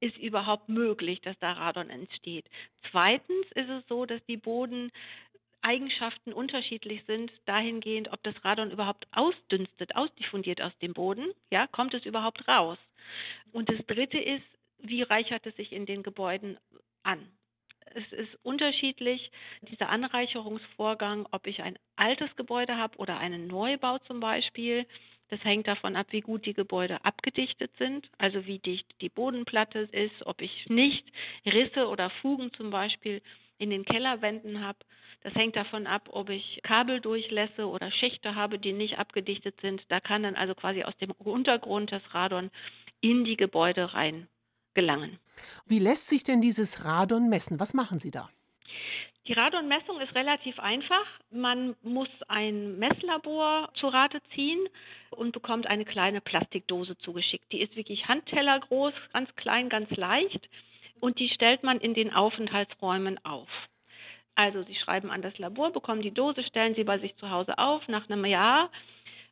ist 0.00 0.16
überhaupt 0.18 0.68
möglich, 0.68 1.20
dass 1.22 1.38
da 1.38 1.52
Radon 1.52 1.88
entsteht. 1.88 2.46
Zweitens 2.90 3.46
ist 3.54 3.70
es 3.70 3.82
so, 3.88 4.04
dass 4.04 4.22
die 4.26 4.36
Boden 4.36 4.92
Eigenschaften 5.66 6.32
unterschiedlich 6.32 7.02
sind, 7.06 7.32
dahingehend, 7.44 8.12
ob 8.12 8.22
das 8.22 8.36
Radon 8.44 8.70
überhaupt 8.70 9.08
ausdünstet, 9.10 9.96
ausdiffundiert 9.96 10.62
aus 10.62 10.76
dem 10.78 10.94
Boden, 10.94 11.32
ja, 11.50 11.66
kommt 11.66 11.92
es 11.92 12.06
überhaupt 12.06 12.46
raus. 12.46 12.78
Und 13.52 13.68
das 13.68 13.84
dritte 13.86 14.18
ist, 14.18 14.44
wie 14.78 15.02
reichert 15.02 15.44
es 15.44 15.56
sich 15.56 15.72
in 15.72 15.84
den 15.84 16.04
Gebäuden 16.04 16.56
an? 17.02 17.26
Es 17.94 18.12
ist 18.12 18.38
unterschiedlich, 18.44 19.30
dieser 19.62 19.88
Anreicherungsvorgang, 19.88 21.26
ob 21.32 21.46
ich 21.48 21.62
ein 21.62 21.78
altes 21.96 22.34
Gebäude 22.36 22.76
habe 22.76 22.98
oder 22.98 23.18
einen 23.18 23.48
Neubau 23.48 23.98
zum 23.98 24.20
Beispiel. 24.20 24.86
Das 25.30 25.42
hängt 25.42 25.66
davon 25.66 25.96
ab, 25.96 26.06
wie 26.10 26.20
gut 26.20 26.46
die 26.46 26.54
Gebäude 26.54 27.04
abgedichtet 27.04 27.72
sind, 27.78 28.08
also 28.18 28.46
wie 28.46 28.60
dicht 28.60 28.86
die 29.00 29.08
Bodenplatte 29.08 29.80
ist, 29.90 30.26
ob 30.26 30.40
ich 30.42 30.68
nicht 30.68 31.04
Risse 31.44 31.88
oder 31.88 32.10
Fugen 32.22 32.52
zum 32.52 32.70
Beispiel 32.70 33.20
in 33.58 33.70
den 33.70 33.84
Kellerwänden 33.84 34.64
habe. 34.64 34.78
Das 35.26 35.34
hängt 35.34 35.56
davon 35.56 35.88
ab, 35.88 36.08
ob 36.12 36.30
ich 36.30 36.60
Kabeldurchlässe 36.62 37.66
oder 37.66 37.90
Schächte 37.90 38.36
habe, 38.36 38.60
die 38.60 38.72
nicht 38.72 39.00
abgedichtet 39.00 39.60
sind. 39.60 39.82
Da 39.88 39.98
kann 39.98 40.22
dann 40.22 40.36
also 40.36 40.54
quasi 40.54 40.84
aus 40.84 40.96
dem 40.98 41.10
Untergrund 41.10 41.90
das 41.90 42.02
Radon 42.14 42.52
in 43.00 43.24
die 43.24 43.36
Gebäude 43.36 43.92
rein 43.92 44.28
gelangen. 44.74 45.18
Wie 45.66 45.80
lässt 45.80 46.06
sich 46.06 46.22
denn 46.22 46.40
dieses 46.40 46.84
Radon 46.84 47.28
messen? 47.28 47.58
Was 47.58 47.74
machen 47.74 47.98
Sie 47.98 48.12
da? 48.12 48.30
Die 49.26 49.32
Radonmessung 49.32 50.00
ist 50.00 50.14
relativ 50.14 50.60
einfach. 50.60 51.04
Man 51.32 51.74
muss 51.82 52.08
ein 52.28 52.78
Messlabor 52.78 53.70
zu 53.74 53.88
Rate 53.88 54.22
ziehen 54.32 54.68
und 55.10 55.32
bekommt 55.32 55.66
eine 55.66 55.84
kleine 55.84 56.20
Plastikdose 56.20 56.96
zugeschickt. 56.98 57.50
Die 57.50 57.62
ist 57.62 57.74
wirklich 57.74 58.06
handtellergroß, 58.06 58.94
ganz 59.12 59.34
klein, 59.34 59.70
ganz 59.70 59.90
leicht 59.90 60.48
und 61.00 61.18
die 61.18 61.30
stellt 61.30 61.64
man 61.64 61.80
in 61.80 61.94
den 61.94 62.14
Aufenthaltsräumen 62.14 63.18
auf. 63.24 63.48
Also 64.36 64.62
Sie 64.62 64.74
schreiben 64.74 65.10
an 65.10 65.22
das 65.22 65.36
Labor, 65.38 65.72
bekommen 65.72 66.02
die 66.02 66.12
Dose, 66.12 66.42
stellen 66.42 66.74
sie 66.74 66.84
bei 66.84 66.98
sich 66.98 67.16
zu 67.16 67.30
Hause 67.30 67.58
auf. 67.58 67.88
Nach 67.88 68.08
einem 68.08 68.24
Jahr 68.26 68.70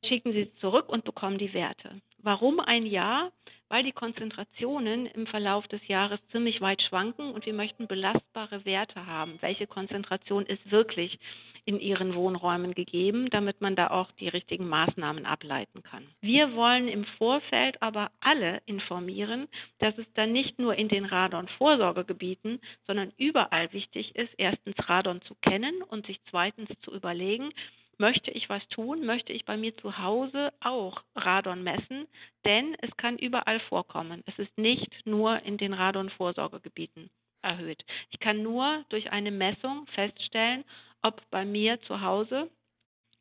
schicken 0.03 0.33
Sie 0.33 0.45
sie 0.45 0.55
zurück 0.61 0.89
und 0.89 1.05
bekommen 1.05 1.39
die 1.39 1.55
Werte. 1.55 2.01
Warum 2.19 2.59
ein 2.59 2.87
Jahr? 2.87 3.31
Weil 3.69 3.85
die 3.85 3.93
Konzentrationen 3.93 5.07
im 5.07 5.27
Verlauf 5.27 5.67
des 5.69 5.87
Jahres 5.89 6.21
ziemlich 6.31 6.61
weit 6.61 6.83
schwanken 6.83 7.33
und 7.33 7.47
wir 7.47 7.55
möchten 7.55 7.87
belastbare 7.87 8.65
Werte 8.65 9.07
haben. 9.07 9.39
Welche 9.41 9.67
Konzentration 9.67 10.47
ist 10.47 10.71
wirklich 10.71 11.19
in 11.67 11.81
ihren 11.81 12.15
Wohnräumen 12.15 12.75
gegeben, 12.75 13.31
damit 13.31 13.61
man 13.61 13.77
da 13.77 13.89
auch 13.89 14.11
die 14.13 14.29
richtigen 14.29 14.69
Maßnahmen 14.69 15.25
ableiten 15.25 15.83
kann. 15.83 16.07
Wir 16.21 16.55
wollen 16.55 16.89
im 16.89 17.05
Vorfeld 17.19 17.81
aber 17.83 18.11
alle 18.21 18.61
informieren, 18.67 19.49
dass 19.79 19.97
es 19.99 20.07
dann 20.15 20.33
nicht 20.33 20.59
nur 20.59 20.75
in 20.75 20.89
den 20.89 21.05
Radon-Vorsorgegebieten, 21.05 22.61
sondern 22.87 23.13
überall 23.17 23.73
wichtig 23.73 24.15
ist, 24.17 24.33
erstens 24.37 24.77
Radon 24.89 25.23
zu 25.23 25.35
kennen 25.41 25.83
und 25.83 26.07
sich 26.07 26.21
zweitens 26.31 26.69
zu 26.83 26.93
überlegen, 26.95 27.51
möchte 27.99 28.31
ich 28.31 28.49
was 28.49 28.67
tun, 28.69 29.07
möchte 29.07 29.33
ich 29.33 29.45
bei 29.45 29.57
mir 29.57 29.77
zu 29.77 29.99
Hause 29.99 30.53
auch 30.61 31.03
Radon 31.15 31.63
messen, 31.63 32.07
denn 32.45 32.77
es 32.81 32.95
kann 32.97 33.19
überall 33.19 33.61
vorkommen. 33.61 34.23
Es 34.27 34.39
ist 34.39 34.57
nicht 34.59 34.93
nur 35.05 35.41
in 35.43 35.57
den 35.59 35.73
Radon-Vorsorgegebieten 35.73 37.11
erhöht. 37.43 37.85
Ich 38.11 38.19
kann 38.21 38.43
nur 38.43 38.85
durch 38.89 39.13
eine 39.13 39.31
Messung 39.31 39.87
feststellen, 39.95 40.65
ob 41.05 41.23
bei 41.31 41.45
mir 41.45 41.81
zu 41.83 42.01
Hause 42.01 42.51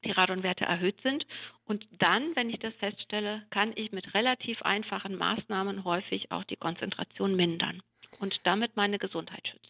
die 0.04 0.12
Radonwerte 0.12 0.66
erhöht 0.66 1.00
sind. 1.02 1.26
Und 1.66 1.86
dann, 2.00 2.36
wenn 2.36 2.50
ich 2.50 2.60
das 2.60 2.74
feststelle, 2.76 3.44
kann 3.52 3.74
ich 3.76 3.92
mit 3.92 4.14
relativ 4.14 4.62
einfachen 4.62 5.16
Maßnahmen 5.16 5.84
häufig 5.84 6.32
auch 6.32 6.44
die 6.44 6.58
Konzentration 6.58 7.36
mindern 7.36 7.82
und 8.20 8.40
damit 8.44 8.76
meine 8.76 9.00
Gesundheit 9.00 9.48
schützen. 9.48 9.70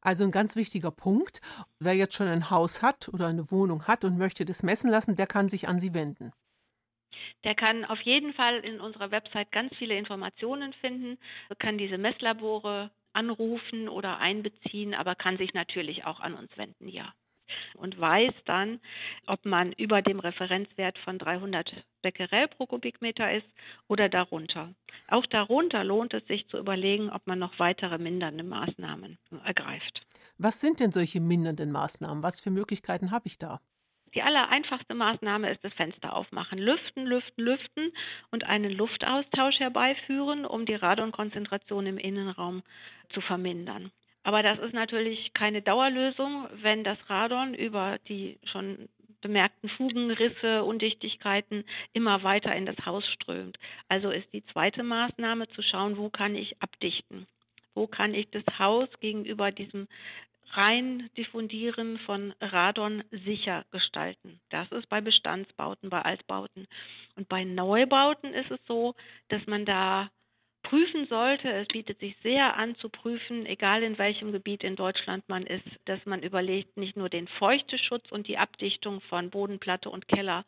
Also 0.00 0.24
ein 0.24 0.32
ganz 0.32 0.56
wichtiger 0.56 0.90
Punkt. 0.90 1.40
Wer 1.78 1.94
jetzt 1.94 2.14
schon 2.14 2.26
ein 2.26 2.50
Haus 2.50 2.82
hat 2.82 3.08
oder 3.08 3.28
eine 3.28 3.50
Wohnung 3.50 3.86
hat 3.86 4.04
und 4.04 4.18
möchte 4.18 4.44
das 4.44 4.62
messen 4.62 4.90
lassen, 4.90 5.14
der 5.14 5.26
kann 5.26 5.48
sich 5.48 5.68
an 5.68 5.78
Sie 5.78 5.94
wenden. 5.94 6.32
Der 7.44 7.54
kann 7.54 7.84
auf 7.84 8.00
jeden 8.00 8.34
Fall 8.34 8.58
in 8.60 8.80
unserer 8.80 9.10
Website 9.10 9.52
ganz 9.52 9.74
viele 9.76 9.96
Informationen 9.96 10.72
finden, 10.74 11.18
kann 11.58 11.78
diese 11.78 11.98
Messlabore 11.98 12.90
anrufen 13.12 13.88
oder 13.88 14.18
einbeziehen, 14.18 14.94
aber 14.94 15.14
kann 15.14 15.38
sich 15.38 15.54
natürlich 15.54 16.04
auch 16.04 16.20
an 16.20 16.34
uns 16.34 16.56
wenden, 16.56 16.88
ja. 16.88 17.12
Und 17.74 17.98
weiß 17.98 18.32
dann, 18.44 18.80
ob 19.26 19.44
man 19.44 19.72
über 19.72 20.02
dem 20.02 20.20
Referenzwert 20.20 20.98
von 20.98 21.18
300 21.18 21.84
Becquerel 22.02 22.48
pro 22.48 22.66
Kubikmeter 22.66 23.32
ist 23.32 23.46
oder 23.88 24.08
darunter. 24.08 24.74
Auch 25.08 25.26
darunter 25.26 25.84
lohnt 25.84 26.14
es 26.14 26.26
sich 26.26 26.46
zu 26.48 26.58
überlegen, 26.58 27.10
ob 27.10 27.26
man 27.26 27.38
noch 27.38 27.58
weitere 27.58 27.98
mindernde 27.98 28.44
Maßnahmen 28.44 29.18
ergreift. 29.44 30.06
Was 30.38 30.60
sind 30.60 30.80
denn 30.80 30.92
solche 30.92 31.20
mindernden 31.20 31.70
Maßnahmen? 31.70 32.22
Was 32.22 32.40
für 32.40 32.50
Möglichkeiten 32.50 33.10
habe 33.10 33.26
ich 33.26 33.38
da? 33.38 33.60
Die 34.14 34.22
allereinfachste 34.22 34.94
Maßnahme 34.94 35.50
ist 35.50 35.64
das 35.64 35.72
Fenster 35.72 36.14
aufmachen. 36.14 36.58
Lüften, 36.58 37.06
lüften, 37.06 37.44
lüften 37.44 37.92
und 38.30 38.44
einen 38.44 38.70
Luftaustausch 38.70 39.58
herbeiführen, 39.58 40.44
um 40.44 40.66
die 40.66 40.74
Radonkonzentration 40.74 41.86
im 41.86 41.96
Innenraum 41.96 42.62
zu 43.14 43.22
vermindern. 43.22 43.90
Aber 44.22 44.42
das 44.42 44.58
ist 44.58 44.72
natürlich 44.72 45.32
keine 45.32 45.62
Dauerlösung, 45.62 46.48
wenn 46.62 46.84
das 46.84 46.98
Radon 47.08 47.54
über 47.54 47.98
die 48.08 48.38
schon 48.44 48.88
bemerkten 49.20 49.68
Fugen, 49.70 50.10
Risse, 50.10 50.64
Undichtigkeiten 50.64 51.64
immer 51.92 52.22
weiter 52.22 52.54
in 52.54 52.66
das 52.66 52.76
Haus 52.84 53.06
strömt. 53.06 53.58
Also 53.88 54.10
ist 54.10 54.32
die 54.32 54.44
zweite 54.46 54.82
Maßnahme 54.82 55.48
zu 55.48 55.62
schauen, 55.62 55.96
wo 55.96 56.10
kann 56.10 56.34
ich 56.34 56.60
abdichten? 56.60 57.26
Wo 57.74 57.86
kann 57.86 58.14
ich 58.14 58.28
das 58.30 58.44
Haus 58.58 58.88
gegenüber 59.00 59.50
diesem 59.50 59.88
rein 60.52 61.10
diffundieren 61.16 61.98
von 62.00 62.34
Radon 62.40 63.02
sicher 63.10 63.64
gestalten. 63.70 64.40
Das 64.50 64.70
ist 64.72 64.88
bei 64.88 65.00
Bestandsbauten, 65.00 65.90
bei 65.90 66.02
Altbauten. 66.02 66.66
Und 67.16 67.28
bei 67.28 67.44
Neubauten 67.44 68.34
ist 68.34 68.50
es 68.50 68.60
so, 68.66 68.94
dass 69.28 69.46
man 69.46 69.64
da 69.64 70.10
prüfen 70.62 71.06
sollte. 71.08 71.50
Es 71.52 71.68
bietet 71.68 72.00
sich 72.00 72.16
sehr 72.22 72.56
an 72.56 72.76
zu 72.76 72.88
prüfen, 72.88 73.46
egal 73.46 73.82
in 73.82 73.98
welchem 73.98 74.32
Gebiet 74.32 74.64
in 74.64 74.76
Deutschland 74.76 75.28
man 75.28 75.44
ist, 75.46 75.66
dass 75.84 76.04
man 76.06 76.22
überlegt, 76.22 76.76
nicht 76.76 76.96
nur 76.96 77.08
den 77.08 77.28
Feuchteschutz 77.28 78.10
und 78.10 78.28
die 78.28 78.38
Abdichtung 78.38 79.00
von 79.02 79.30
Bodenplatte 79.30 79.90
und 79.90 80.08
Keller, 80.08 80.44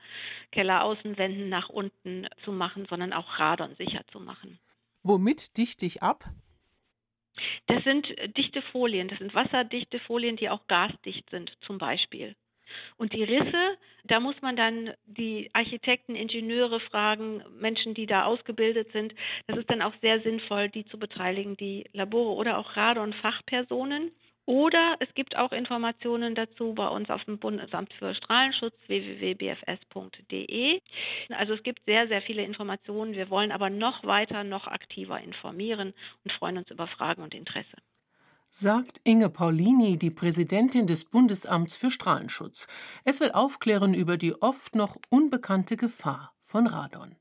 Kelleraußenwänden 0.52 1.48
nach 1.48 1.68
unten 1.68 2.26
zu 2.44 2.52
machen, 2.52 2.86
sondern 2.88 3.12
auch 3.12 3.38
Radon 3.38 3.74
sicher 3.76 4.02
zu 4.12 4.20
machen. 4.20 4.58
Womit 5.02 5.56
dichte 5.56 5.86
ich 5.86 6.02
ab? 6.02 6.24
Das 7.66 7.82
sind 7.84 8.06
dichte 8.36 8.62
Folien, 8.62 9.08
das 9.08 9.18
sind 9.18 9.34
wasserdichte 9.34 9.98
Folien, 9.98 10.36
die 10.36 10.48
auch 10.48 10.66
gasdicht 10.68 11.28
sind 11.30 11.52
zum 11.62 11.78
Beispiel. 11.78 12.36
Und 12.96 13.12
die 13.12 13.24
Risse, 13.24 13.76
da 14.04 14.20
muss 14.20 14.40
man 14.42 14.56
dann 14.56 14.92
die 15.06 15.50
Architekten, 15.52 16.14
Ingenieure 16.14 16.80
fragen, 16.80 17.42
Menschen, 17.58 17.94
die 17.94 18.06
da 18.06 18.24
ausgebildet 18.24 18.92
sind. 18.92 19.14
Das 19.46 19.58
ist 19.58 19.70
dann 19.70 19.82
auch 19.82 19.94
sehr 20.00 20.20
sinnvoll, 20.20 20.68
die 20.68 20.84
zu 20.86 20.98
beteiligen, 20.98 21.56
die 21.56 21.84
Labore 21.92 22.34
oder 22.34 22.58
auch 22.58 22.76
Radon-Fachpersonen. 22.76 24.12
Oder 24.46 24.96
es 25.00 25.08
gibt 25.14 25.36
auch 25.36 25.52
Informationen 25.52 26.34
dazu 26.34 26.74
bei 26.74 26.86
uns 26.88 27.08
auf 27.08 27.24
dem 27.24 27.38
Bundesamt 27.38 27.94
für 27.94 28.14
Strahlenschutz 28.14 28.74
www.bfs.de. 28.86 30.80
Also 31.30 31.54
es 31.54 31.62
gibt 31.62 31.82
sehr, 31.86 32.08
sehr 32.08 32.20
viele 32.20 32.42
Informationen. 32.42 33.14
Wir 33.14 33.30
wollen 33.30 33.52
aber 33.52 33.70
noch 33.70 34.04
weiter, 34.04 34.44
noch 34.44 34.66
aktiver 34.66 35.18
informieren 35.18 35.94
und 36.24 36.32
freuen 36.32 36.58
uns 36.58 36.70
über 36.70 36.86
Fragen 36.86 37.22
und 37.22 37.34
Interesse. 37.34 37.76
Sagt 38.56 39.00
Inge 39.02 39.30
Paulini, 39.30 39.98
die 39.98 40.12
Präsidentin 40.12 40.86
des 40.86 41.06
Bundesamts 41.06 41.76
für 41.76 41.90
Strahlenschutz. 41.90 42.68
Es 43.02 43.18
will 43.18 43.32
aufklären 43.32 43.94
über 43.94 44.16
die 44.16 44.40
oft 44.40 44.76
noch 44.76 44.96
unbekannte 45.10 45.76
Gefahr 45.76 46.36
von 46.40 46.68
Radon. 46.68 47.16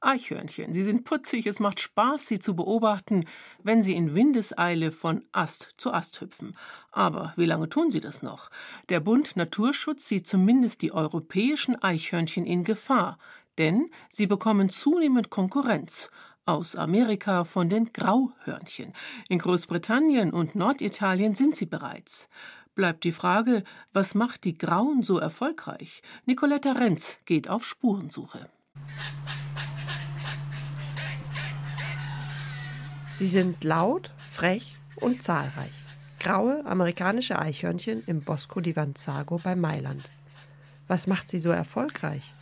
Eichhörnchen, 0.00 0.72
sie 0.72 0.84
sind 0.84 1.04
putzig, 1.04 1.44
es 1.44 1.60
macht 1.60 1.80
Spaß, 1.80 2.28
sie 2.28 2.38
zu 2.38 2.56
beobachten, 2.56 3.26
wenn 3.62 3.82
sie 3.82 3.92
in 3.92 4.14
Windeseile 4.14 4.90
von 4.90 5.22
Ast 5.32 5.74
zu 5.76 5.92
Ast 5.92 6.18
hüpfen. 6.22 6.56
Aber 6.92 7.34
wie 7.36 7.44
lange 7.44 7.68
tun 7.68 7.90
sie 7.90 8.00
das 8.00 8.22
noch? 8.22 8.48
Der 8.88 9.00
Bund 9.00 9.36
Naturschutz 9.36 10.08
sieht 10.08 10.26
zumindest 10.26 10.80
die 10.80 10.92
europäischen 10.92 11.76
Eichhörnchen 11.82 12.46
in 12.46 12.64
Gefahr, 12.64 13.18
denn 13.58 13.90
sie 14.08 14.26
bekommen 14.26 14.70
zunehmend 14.70 15.28
Konkurrenz 15.28 16.10
aus 16.44 16.76
Amerika 16.76 17.44
von 17.44 17.68
den 17.68 17.92
Grauhörnchen. 17.92 18.92
In 19.28 19.38
Großbritannien 19.38 20.32
und 20.32 20.54
Norditalien 20.54 21.34
sind 21.34 21.56
sie 21.56 21.66
bereits. 21.66 22.28
Bleibt 22.74 23.04
die 23.04 23.12
Frage, 23.12 23.64
was 23.92 24.14
macht 24.14 24.44
die 24.44 24.56
Grauen 24.56 25.02
so 25.02 25.18
erfolgreich? 25.18 26.02
Nicoletta 26.26 26.72
Renz 26.72 27.18
geht 27.26 27.48
auf 27.48 27.66
Spurensuche. 27.66 28.48
Sie 33.16 33.26
sind 33.26 33.62
laut, 33.62 34.10
frech 34.30 34.78
und 34.96 35.22
zahlreich. 35.22 35.72
Graue 36.18 36.64
amerikanische 36.64 37.38
Eichhörnchen 37.38 38.02
im 38.06 38.22
Bosco 38.22 38.60
di 38.60 38.74
Vanzago 38.74 39.38
bei 39.38 39.54
Mailand. 39.54 40.10
Was 40.88 41.06
macht 41.06 41.28
sie 41.28 41.40
so 41.40 41.50
erfolgreich? 41.50 42.34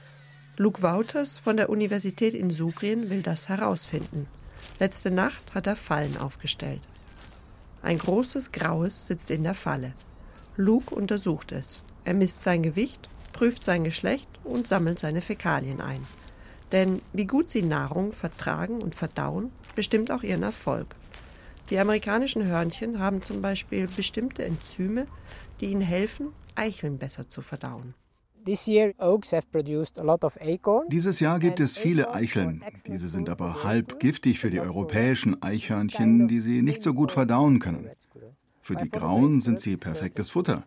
Luke 0.60 0.82
Wouters 0.82 1.38
von 1.38 1.56
der 1.56 1.70
Universität 1.70 2.34
in 2.34 2.50
Sugrien 2.50 3.08
will 3.08 3.22
das 3.22 3.48
herausfinden. 3.48 4.26
Letzte 4.78 5.10
Nacht 5.10 5.54
hat 5.54 5.66
er 5.66 5.74
Fallen 5.74 6.18
aufgestellt. 6.18 6.82
Ein 7.80 7.96
großes 7.96 8.52
Graues 8.52 9.06
sitzt 9.06 9.30
in 9.30 9.42
der 9.42 9.54
Falle. 9.54 9.94
Luke 10.58 10.94
untersucht 10.94 11.52
es. 11.52 11.82
Er 12.04 12.12
misst 12.12 12.42
sein 12.42 12.62
Gewicht, 12.62 13.08
prüft 13.32 13.64
sein 13.64 13.84
Geschlecht 13.84 14.28
und 14.44 14.68
sammelt 14.68 14.98
seine 14.98 15.22
Fäkalien 15.22 15.80
ein. 15.80 16.06
Denn 16.72 17.00
wie 17.14 17.24
gut 17.24 17.48
sie 17.48 17.62
Nahrung 17.62 18.12
vertragen 18.12 18.82
und 18.82 18.94
verdauen, 18.94 19.52
bestimmt 19.74 20.10
auch 20.10 20.22
ihren 20.22 20.42
Erfolg. 20.42 20.94
Die 21.70 21.78
amerikanischen 21.78 22.44
Hörnchen 22.44 22.98
haben 22.98 23.22
zum 23.22 23.40
Beispiel 23.40 23.88
bestimmte 23.88 24.44
Enzyme, 24.44 25.06
die 25.62 25.70
ihnen 25.70 25.80
helfen, 25.80 26.34
Eicheln 26.54 26.98
besser 26.98 27.30
zu 27.30 27.40
verdauen. 27.40 27.94
Dieses 30.88 31.20
Jahr 31.20 31.38
gibt 31.38 31.60
es 31.60 31.76
viele 31.76 32.14
Eicheln. 32.14 32.64
Diese 32.86 33.08
sind 33.08 33.28
aber 33.28 33.64
halb 33.64 34.00
giftig 34.00 34.38
für 34.38 34.50
die 34.50 34.60
europäischen 34.60 35.42
Eichhörnchen, 35.42 36.28
die 36.28 36.40
sie 36.40 36.62
nicht 36.62 36.82
so 36.82 36.94
gut 36.94 37.12
verdauen 37.12 37.58
können. 37.58 37.90
Für 38.60 38.76
die 38.76 38.90
Grauen 38.90 39.40
sind 39.40 39.60
sie 39.60 39.76
perfektes 39.76 40.30
Futter. 40.30 40.64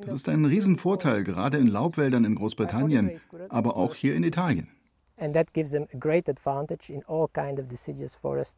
Das 0.00 0.12
ist 0.12 0.28
ein 0.28 0.44
Riesenvorteil, 0.44 1.24
gerade 1.24 1.58
in 1.58 1.68
Laubwäldern 1.68 2.24
in 2.24 2.34
Großbritannien, 2.34 3.12
aber 3.48 3.76
auch 3.76 3.94
hier 3.94 4.16
in 4.16 4.24
Italien 4.24 4.68
and 5.16 5.34
that 5.34 5.52
gives 5.52 5.70
them 5.70 5.86
a 5.92 5.96
great 5.96 6.28
advantage 6.28 6.90
in 6.90 7.02
all 7.06 7.28
kind 7.28 7.58
of 7.58 7.68
deciduous 7.68 8.14
forest 8.14 8.56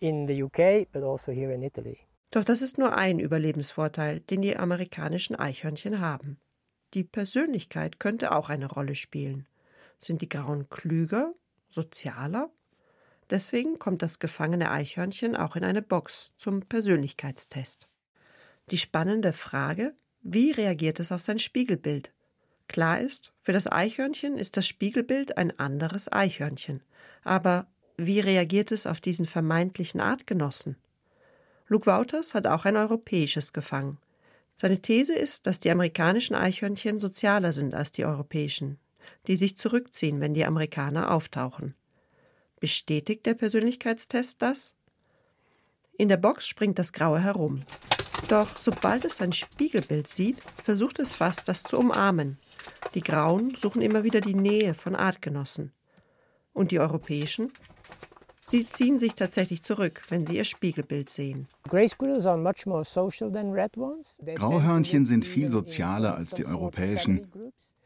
in 0.00 0.26
the 0.26 0.42
UK, 0.42 0.88
but 0.92 1.02
also 1.02 1.32
here 1.32 1.52
in 1.52 1.62
Italy. 1.62 1.98
Doch 2.30 2.44
das 2.44 2.62
ist 2.62 2.78
nur 2.78 2.96
ein 2.96 3.18
Überlebensvorteil, 3.18 4.20
den 4.20 4.40
die 4.40 4.56
amerikanischen 4.56 5.36
Eichhörnchen 5.36 6.00
haben. 6.00 6.38
Die 6.94 7.04
Persönlichkeit 7.04 8.00
könnte 8.00 8.32
auch 8.32 8.48
eine 8.48 8.66
Rolle 8.66 8.94
spielen. 8.94 9.46
Sind 9.98 10.22
die 10.22 10.28
Grauen 10.28 10.68
klüger, 10.70 11.34
sozialer? 11.68 12.50
Deswegen 13.30 13.78
kommt 13.78 14.02
das 14.02 14.18
gefangene 14.18 14.70
Eichhörnchen 14.70 15.36
auch 15.36 15.54
in 15.54 15.62
eine 15.62 15.82
Box 15.82 16.32
zum 16.36 16.62
Persönlichkeitstest. 16.62 17.88
Die 18.70 18.78
spannende 18.78 19.32
Frage, 19.32 19.94
wie 20.22 20.50
reagiert 20.50 21.00
es 21.00 21.12
auf 21.12 21.22
sein 21.22 21.38
Spiegelbild? 21.38 22.12
Klar 22.66 23.00
ist, 23.00 23.32
für 23.40 23.52
das 23.52 23.70
Eichhörnchen 23.70 24.36
ist 24.36 24.56
das 24.56 24.66
Spiegelbild 24.66 25.36
ein 25.36 25.58
anderes 25.58 26.10
Eichhörnchen. 26.10 26.82
Aber 27.22 27.66
wie 27.96 28.20
reagiert 28.20 28.72
es 28.72 28.86
auf 28.86 29.00
diesen 29.00 29.26
vermeintlichen 29.26 30.00
Artgenossen? 30.00 30.76
Luke 31.66 31.86
Wouters 31.86 32.34
hat 32.34 32.46
auch 32.46 32.64
ein 32.64 32.76
europäisches 32.76 33.52
gefangen. 33.52 33.98
Seine 34.60 34.82
These 34.82 35.14
ist, 35.14 35.46
dass 35.46 35.58
die 35.58 35.70
amerikanischen 35.70 36.34
Eichhörnchen 36.34 37.00
sozialer 37.00 37.54
sind 37.54 37.74
als 37.74 37.92
die 37.92 38.04
europäischen, 38.04 38.78
die 39.26 39.36
sich 39.36 39.56
zurückziehen, 39.56 40.20
wenn 40.20 40.34
die 40.34 40.44
Amerikaner 40.44 41.12
auftauchen. 41.12 41.74
Bestätigt 42.60 43.24
der 43.24 43.32
Persönlichkeitstest 43.32 44.42
das? 44.42 44.76
In 45.96 46.10
der 46.10 46.18
Box 46.18 46.46
springt 46.46 46.78
das 46.78 46.92
Graue 46.92 47.20
herum. 47.20 47.62
Doch 48.28 48.58
sobald 48.58 49.06
es 49.06 49.16
sein 49.16 49.32
Spiegelbild 49.32 50.08
sieht, 50.08 50.42
versucht 50.62 50.98
es 50.98 51.14
fast, 51.14 51.48
das 51.48 51.62
zu 51.62 51.78
umarmen. 51.78 52.38
Die 52.92 53.00
Grauen 53.00 53.54
suchen 53.54 53.80
immer 53.80 54.04
wieder 54.04 54.20
die 54.20 54.34
Nähe 54.34 54.74
von 54.74 54.94
Artgenossen. 54.94 55.72
Und 56.52 56.70
die 56.70 56.80
Europäischen? 56.80 57.50
Sie 58.46 58.68
ziehen 58.68 58.98
sich 58.98 59.14
tatsächlich 59.14 59.62
zurück, 59.62 60.02
wenn 60.08 60.26
sie 60.26 60.36
ihr 60.36 60.44
Spiegelbild 60.44 61.08
sehen. 61.08 61.46
Grauhörnchen 64.34 65.06
sind 65.06 65.24
viel 65.24 65.50
sozialer 65.50 66.16
als 66.16 66.34
die 66.34 66.46
europäischen. 66.46 67.28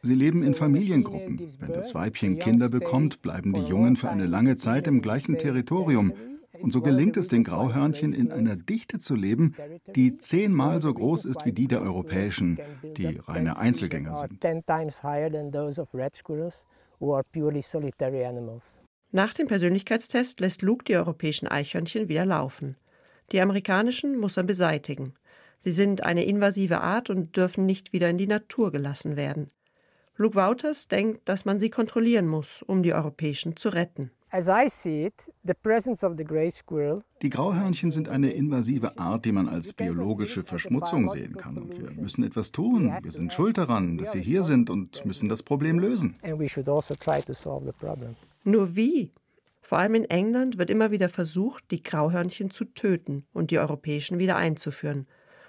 Sie 0.02 0.14
leben 0.14 0.42
in 0.42 0.54
Familiengruppen. 0.54 1.40
Wenn 1.58 1.72
das 1.72 1.94
Weibchen 1.94 2.38
Kinder 2.38 2.68
bekommt, 2.68 3.22
bleiben 3.22 3.52
die 3.54 3.62
Jungen 3.62 3.96
für 3.96 4.10
eine 4.10 4.26
lange 4.26 4.56
Zeit 4.56 4.86
im 4.86 5.00
gleichen 5.00 5.38
Territorium. 5.38 6.12
Und 6.60 6.72
so 6.72 6.80
gelingt 6.80 7.16
es 7.16 7.28
den 7.28 7.42
Grauhörnchen 7.42 8.12
in 8.12 8.30
einer 8.30 8.56
Dichte 8.56 8.98
zu 8.98 9.16
leben, 9.16 9.54
die 9.96 10.18
zehnmal 10.18 10.80
so 10.80 10.92
groß 10.92 11.24
ist 11.24 11.44
wie 11.44 11.52
die 11.52 11.68
der 11.68 11.82
europäischen, 11.82 12.58
die 12.96 13.18
reine 13.26 13.56
Einzelgänger 13.56 14.16
sind. 14.16 14.44
Nach 19.14 19.32
dem 19.32 19.46
Persönlichkeitstest 19.46 20.40
lässt 20.40 20.62
Luke 20.62 20.84
die 20.86 20.96
europäischen 20.96 21.46
Eichhörnchen 21.46 22.08
wieder 22.08 22.26
laufen. 22.26 22.74
Die 23.30 23.40
amerikanischen 23.40 24.18
muss 24.18 24.36
er 24.36 24.42
beseitigen. 24.42 25.14
Sie 25.60 25.70
sind 25.70 26.02
eine 26.02 26.24
invasive 26.24 26.80
Art 26.80 27.10
und 27.10 27.36
dürfen 27.36 27.64
nicht 27.64 27.92
wieder 27.92 28.10
in 28.10 28.18
die 28.18 28.26
Natur 28.26 28.72
gelassen 28.72 29.14
werden. 29.14 29.50
Luke 30.16 30.34
Wouters 30.34 30.88
denkt, 30.88 31.28
dass 31.28 31.44
man 31.44 31.60
sie 31.60 31.70
kontrollieren 31.70 32.26
muss, 32.26 32.60
um 32.62 32.82
die 32.82 32.92
europäischen 32.92 33.56
zu 33.56 33.68
retten. 33.68 34.10
Die 37.22 37.30
Grauhörnchen 37.30 37.90
sind 37.92 38.08
eine 38.08 38.30
invasive 38.32 38.98
Art, 38.98 39.24
die 39.24 39.30
man 39.30 39.48
als 39.48 39.74
biologische 39.74 40.42
Verschmutzung 40.42 41.08
sehen 41.08 41.36
kann. 41.36 41.56
Und 41.56 41.78
wir 41.78 41.92
müssen 41.92 42.24
etwas 42.24 42.50
tun. 42.50 42.92
Wir 43.00 43.12
sind 43.12 43.32
schuld 43.32 43.58
daran, 43.58 43.96
dass 43.96 44.10
sie 44.10 44.20
hier 44.20 44.42
sind 44.42 44.70
und 44.70 45.06
müssen 45.06 45.28
das 45.28 45.44
Problem 45.44 45.78
lösen. 45.78 46.16
Nur 48.44 48.76
wie? 48.76 49.12
Vor 49.62 49.78
allem 49.78 49.94
in 49.94 50.04
England 50.04 50.58
wird 50.58 50.68
immer 50.68 50.90
wieder 50.90 51.08
versucht, 51.08 51.70
die 51.70 51.82
Grauhörnchen 51.82 52.50
zu 52.50 52.66
töten 52.66 53.24
und 53.32 53.50
die 53.50 53.58
europäischen 53.58 54.18
wieder 54.18 54.36
einzuführen. 54.36 55.06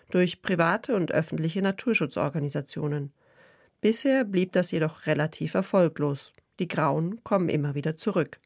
Durch 0.10 0.42
private 0.42 0.96
und 0.96 1.12
öffentliche 1.12 1.62
Naturschutzorganisationen. 1.62 3.12
Bisher 3.82 4.24
blieb 4.24 4.54
das 4.54 4.72
jedoch 4.72 5.06
relativ 5.06 5.54
erfolglos. 5.54 6.32
Die 6.60 6.70
Grauen 6.70 7.24
kommen 7.24 7.50
immer 7.50 7.76
wieder 7.76 7.98
zurück. 7.98 8.40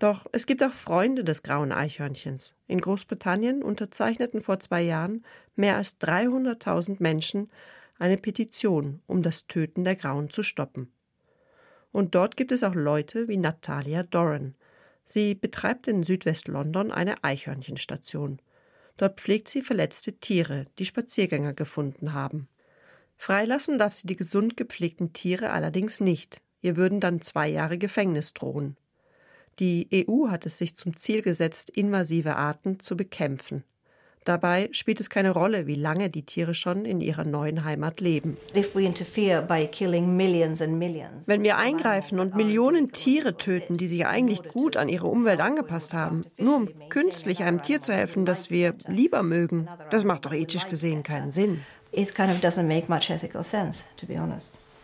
Doch 0.00 0.26
es 0.32 0.46
gibt 0.46 0.62
auch 0.62 0.72
Freunde 0.72 1.22
des 1.22 1.42
grauen 1.42 1.72
Eichhörnchens. 1.72 2.54
In 2.66 2.80
Großbritannien 2.80 3.62
unterzeichneten 3.62 4.42
vor 4.42 4.58
zwei 4.60 4.82
Jahren 4.82 5.24
mehr 5.56 5.76
als 5.76 6.00
300.000 6.00 6.96
Menschen 6.98 7.50
eine 7.98 8.16
Petition, 8.16 9.00
um 9.06 9.22
das 9.22 9.46
Töten 9.46 9.84
der 9.84 9.96
Grauen 9.96 10.30
zu 10.30 10.42
stoppen. 10.42 10.92
Und 11.92 12.14
dort 12.14 12.36
gibt 12.36 12.52
es 12.52 12.64
auch 12.64 12.74
Leute 12.74 13.28
wie 13.28 13.36
Natalia 13.36 14.02
Doran. 14.02 14.54
Sie 15.04 15.34
betreibt 15.34 15.88
in 15.88 16.02
Südwest-London 16.02 16.92
eine 16.92 17.24
Eichhörnchenstation. 17.24 18.40
Dort 18.98 19.20
pflegt 19.20 19.48
sie 19.48 19.62
verletzte 19.62 20.14
Tiere, 20.14 20.66
die 20.78 20.84
Spaziergänger 20.84 21.54
gefunden 21.54 22.12
haben. 22.12 22.48
Freilassen 23.16 23.78
darf 23.78 23.94
sie 23.94 24.06
die 24.06 24.16
gesund 24.16 24.56
gepflegten 24.56 25.12
Tiere 25.12 25.50
allerdings 25.50 26.00
nicht. 26.00 26.42
Ihr 26.60 26.76
würden 26.76 27.00
dann 27.00 27.20
zwei 27.20 27.48
Jahre 27.48 27.78
Gefängnis 27.78 28.34
drohen. 28.34 28.76
Die 29.58 29.88
EU 30.08 30.28
hat 30.28 30.46
es 30.46 30.58
sich 30.58 30.76
zum 30.76 30.96
Ziel 30.96 31.22
gesetzt, 31.22 31.70
invasive 31.70 32.36
Arten 32.36 32.78
zu 32.80 32.96
bekämpfen. 32.96 33.64
Dabei 34.28 34.68
spielt 34.72 35.00
es 35.00 35.08
keine 35.08 35.30
Rolle, 35.30 35.66
wie 35.66 35.74
lange 35.74 36.10
die 36.10 36.22
Tiere 36.22 36.52
schon 36.52 36.84
in 36.84 37.00
ihrer 37.00 37.24
neuen 37.24 37.64
Heimat 37.64 38.02
leben. 38.02 38.36
Wenn 41.24 41.42
wir 41.42 41.56
eingreifen 41.56 42.20
und 42.20 42.36
Millionen 42.36 42.92
Tiere 42.92 43.38
töten, 43.38 43.78
die 43.78 43.86
sich 43.86 44.06
eigentlich 44.06 44.42
gut 44.42 44.76
an 44.76 44.90
ihre 44.90 45.06
Umwelt 45.06 45.40
angepasst 45.40 45.94
haben, 45.94 46.26
nur 46.36 46.56
um 46.56 46.68
künstlich 46.90 47.42
einem 47.42 47.62
Tier 47.62 47.80
zu 47.80 47.94
helfen, 47.94 48.26
das 48.26 48.50
wir 48.50 48.74
lieber 48.86 49.22
mögen, 49.22 49.66
das 49.90 50.04
macht 50.04 50.26
doch 50.26 50.34
ethisch 50.34 50.68
gesehen 50.68 51.02
keinen 51.02 51.30
Sinn. 51.30 51.60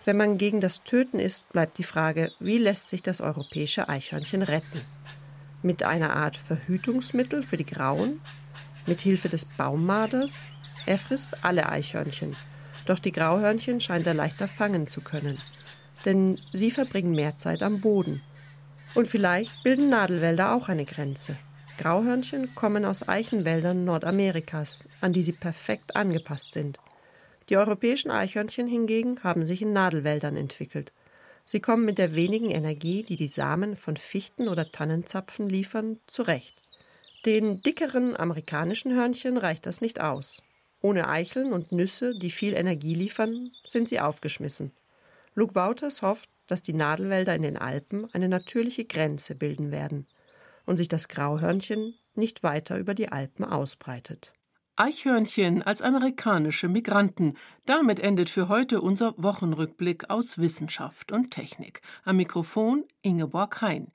Wenn 0.06 0.16
man 0.16 0.38
gegen 0.38 0.62
das 0.62 0.84
Töten 0.84 1.18
ist, 1.18 1.52
bleibt 1.52 1.76
die 1.76 1.84
Frage, 1.84 2.32
wie 2.40 2.56
lässt 2.56 2.88
sich 2.88 3.02
das 3.02 3.20
europäische 3.20 3.90
Eichhörnchen 3.90 4.40
retten? 4.40 4.80
Mit 5.62 5.82
einer 5.82 6.16
Art 6.16 6.38
Verhütungsmittel 6.38 7.42
für 7.42 7.58
die 7.58 7.66
Grauen? 7.66 8.22
Mit 8.86 9.00
Hilfe 9.00 9.30
des 9.30 9.46
Baummaders? 9.46 10.40
Er 10.84 10.98
frisst 10.98 11.42
alle 11.42 11.68
Eichhörnchen. 11.68 12.36
Doch 12.84 12.98
die 12.98 13.12
Grauhörnchen 13.12 13.80
scheint 13.80 14.06
er 14.06 14.12
leichter 14.12 14.46
fangen 14.46 14.88
zu 14.88 15.00
können. 15.00 15.38
Denn 16.04 16.38
sie 16.52 16.70
verbringen 16.70 17.14
mehr 17.14 17.34
Zeit 17.36 17.62
am 17.62 17.80
Boden. 17.80 18.20
Und 18.94 19.08
vielleicht 19.08 19.62
bilden 19.64 19.88
Nadelwälder 19.88 20.54
auch 20.54 20.68
eine 20.68 20.84
Grenze. 20.84 21.36
Grauhörnchen 21.78 22.54
kommen 22.54 22.84
aus 22.84 23.08
Eichenwäldern 23.08 23.84
Nordamerikas, 23.84 24.84
an 25.00 25.14
die 25.14 25.22
sie 25.22 25.32
perfekt 25.32 25.96
angepasst 25.96 26.52
sind. 26.52 26.78
Die 27.48 27.56
europäischen 27.56 28.10
Eichhörnchen 28.10 28.66
hingegen 28.66 29.18
haben 29.24 29.46
sich 29.46 29.62
in 29.62 29.72
Nadelwäldern 29.72 30.36
entwickelt. 30.36 30.92
Sie 31.46 31.60
kommen 31.60 31.84
mit 31.84 31.98
der 31.98 32.14
wenigen 32.14 32.50
Energie, 32.50 33.02
die 33.02 33.16
die 33.16 33.28
Samen 33.28 33.76
von 33.76 33.96
Fichten 33.96 34.48
oder 34.48 34.70
Tannenzapfen 34.70 35.48
liefern, 35.48 35.98
zurecht. 36.06 36.54
Den 37.24 37.62
dickeren 37.62 38.14
amerikanischen 38.14 38.92
Hörnchen 38.92 39.38
reicht 39.38 39.64
das 39.64 39.80
nicht 39.80 39.98
aus. 39.98 40.42
Ohne 40.82 41.08
Eicheln 41.08 41.54
und 41.54 41.72
Nüsse, 41.72 42.14
die 42.18 42.30
viel 42.30 42.52
Energie 42.52 42.94
liefern, 42.94 43.50
sind 43.64 43.88
sie 43.88 43.98
aufgeschmissen. 43.98 44.72
Luke 45.34 45.54
Wouters 45.54 46.02
hofft, 46.02 46.28
dass 46.48 46.60
die 46.60 46.74
Nadelwälder 46.74 47.34
in 47.34 47.40
den 47.40 47.56
Alpen 47.56 48.06
eine 48.12 48.28
natürliche 48.28 48.84
Grenze 48.84 49.34
bilden 49.34 49.70
werden 49.70 50.06
und 50.66 50.76
sich 50.76 50.88
das 50.88 51.08
Grauhörnchen 51.08 51.94
nicht 52.14 52.42
weiter 52.42 52.76
über 52.76 52.92
die 52.92 53.08
Alpen 53.08 53.46
ausbreitet. 53.46 54.34
Eichhörnchen 54.76 55.62
als 55.62 55.80
amerikanische 55.80 56.68
Migranten. 56.68 57.38
Damit 57.64 58.00
endet 58.00 58.28
für 58.28 58.48
heute 58.48 58.82
unser 58.82 59.14
Wochenrückblick 59.16 60.10
aus 60.10 60.36
Wissenschaft 60.36 61.10
und 61.10 61.30
Technik. 61.30 61.80
Am 62.04 62.16
Mikrofon 62.16 62.84
Ingeborg 63.00 63.62
Hein. 63.62 63.92